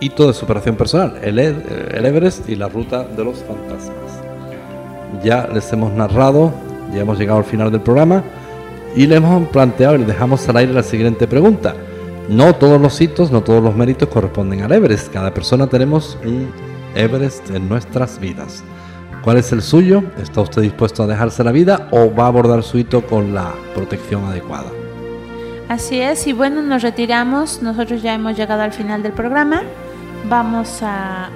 [0.01, 4.20] hito de superación personal, el, el Everest y la ruta de los fantasmas.
[5.22, 6.53] Ya les hemos narrado,
[6.93, 8.24] ya hemos llegado al final del programa
[8.97, 11.76] y le hemos planteado y le dejamos al aire la siguiente pregunta.
[12.28, 15.12] No todos los hitos, no todos los méritos corresponden al Everest.
[15.12, 16.50] Cada persona tenemos un
[16.94, 18.64] Everest en nuestras vidas.
[19.22, 20.02] ¿Cuál es el suyo?
[20.22, 23.52] ¿Está usted dispuesto a dejarse la vida o va a abordar su hito con la
[23.74, 24.70] protección adecuada?
[25.68, 27.62] Así es, y bueno, nos retiramos.
[27.62, 29.62] Nosotros ya hemos llegado al final del programa.
[30.28, 31.30] Vamos a,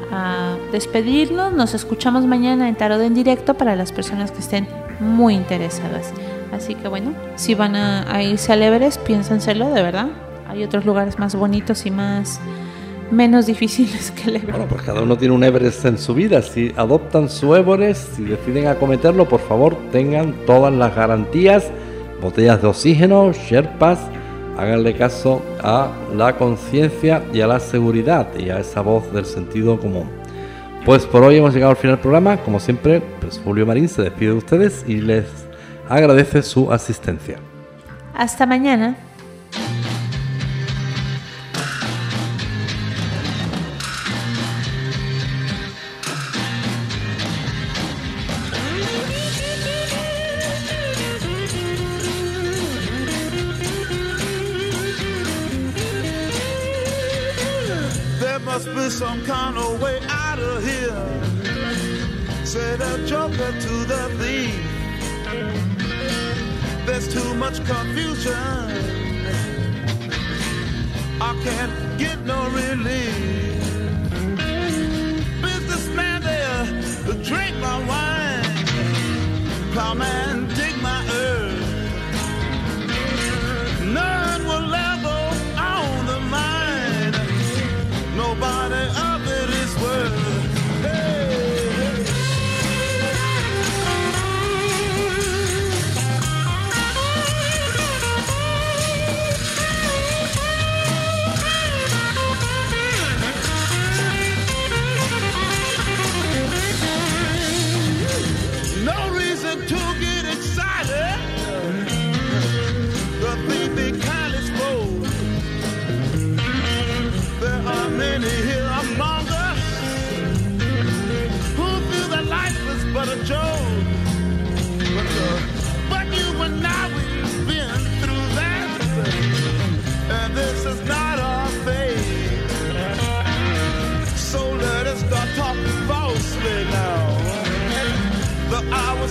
[0.72, 1.52] despedirnos.
[1.52, 4.68] Nos escuchamos mañana en Tarot en directo para las personas que estén
[5.00, 6.12] muy interesadas.
[6.52, 10.08] Así que bueno, si van a, irse al Everest, piénsenselo de verdad.
[10.48, 12.40] Hay otros lugares más bonitos y más
[13.10, 14.50] menos difíciles que el Everest.
[14.52, 16.42] Bueno, pues cada uno tiene un Everest en su vida.
[16.42, 21.70] Si adoptan su Everest, si deciden acometerlo, por favor tengan todas las garantías,
[22.20, 23.98] botellas de oxígeno, Sherpas,
[24.56, 29.78] háganle caso a la conciencia y a la seguridad y a esa voz del sentido
[29.78, 30.08] común.
[30.84, 32.38] Pues por hoy hemos llegado al final del programa.
[32.38, 35.26] Como siempre, pues Julio Marín se despide de ustedes y les
[35.88, 37.38] agradece su asistencia.
[38.14, 38.96] Hasta mañana.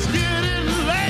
[0.05, 1.06] get getting late.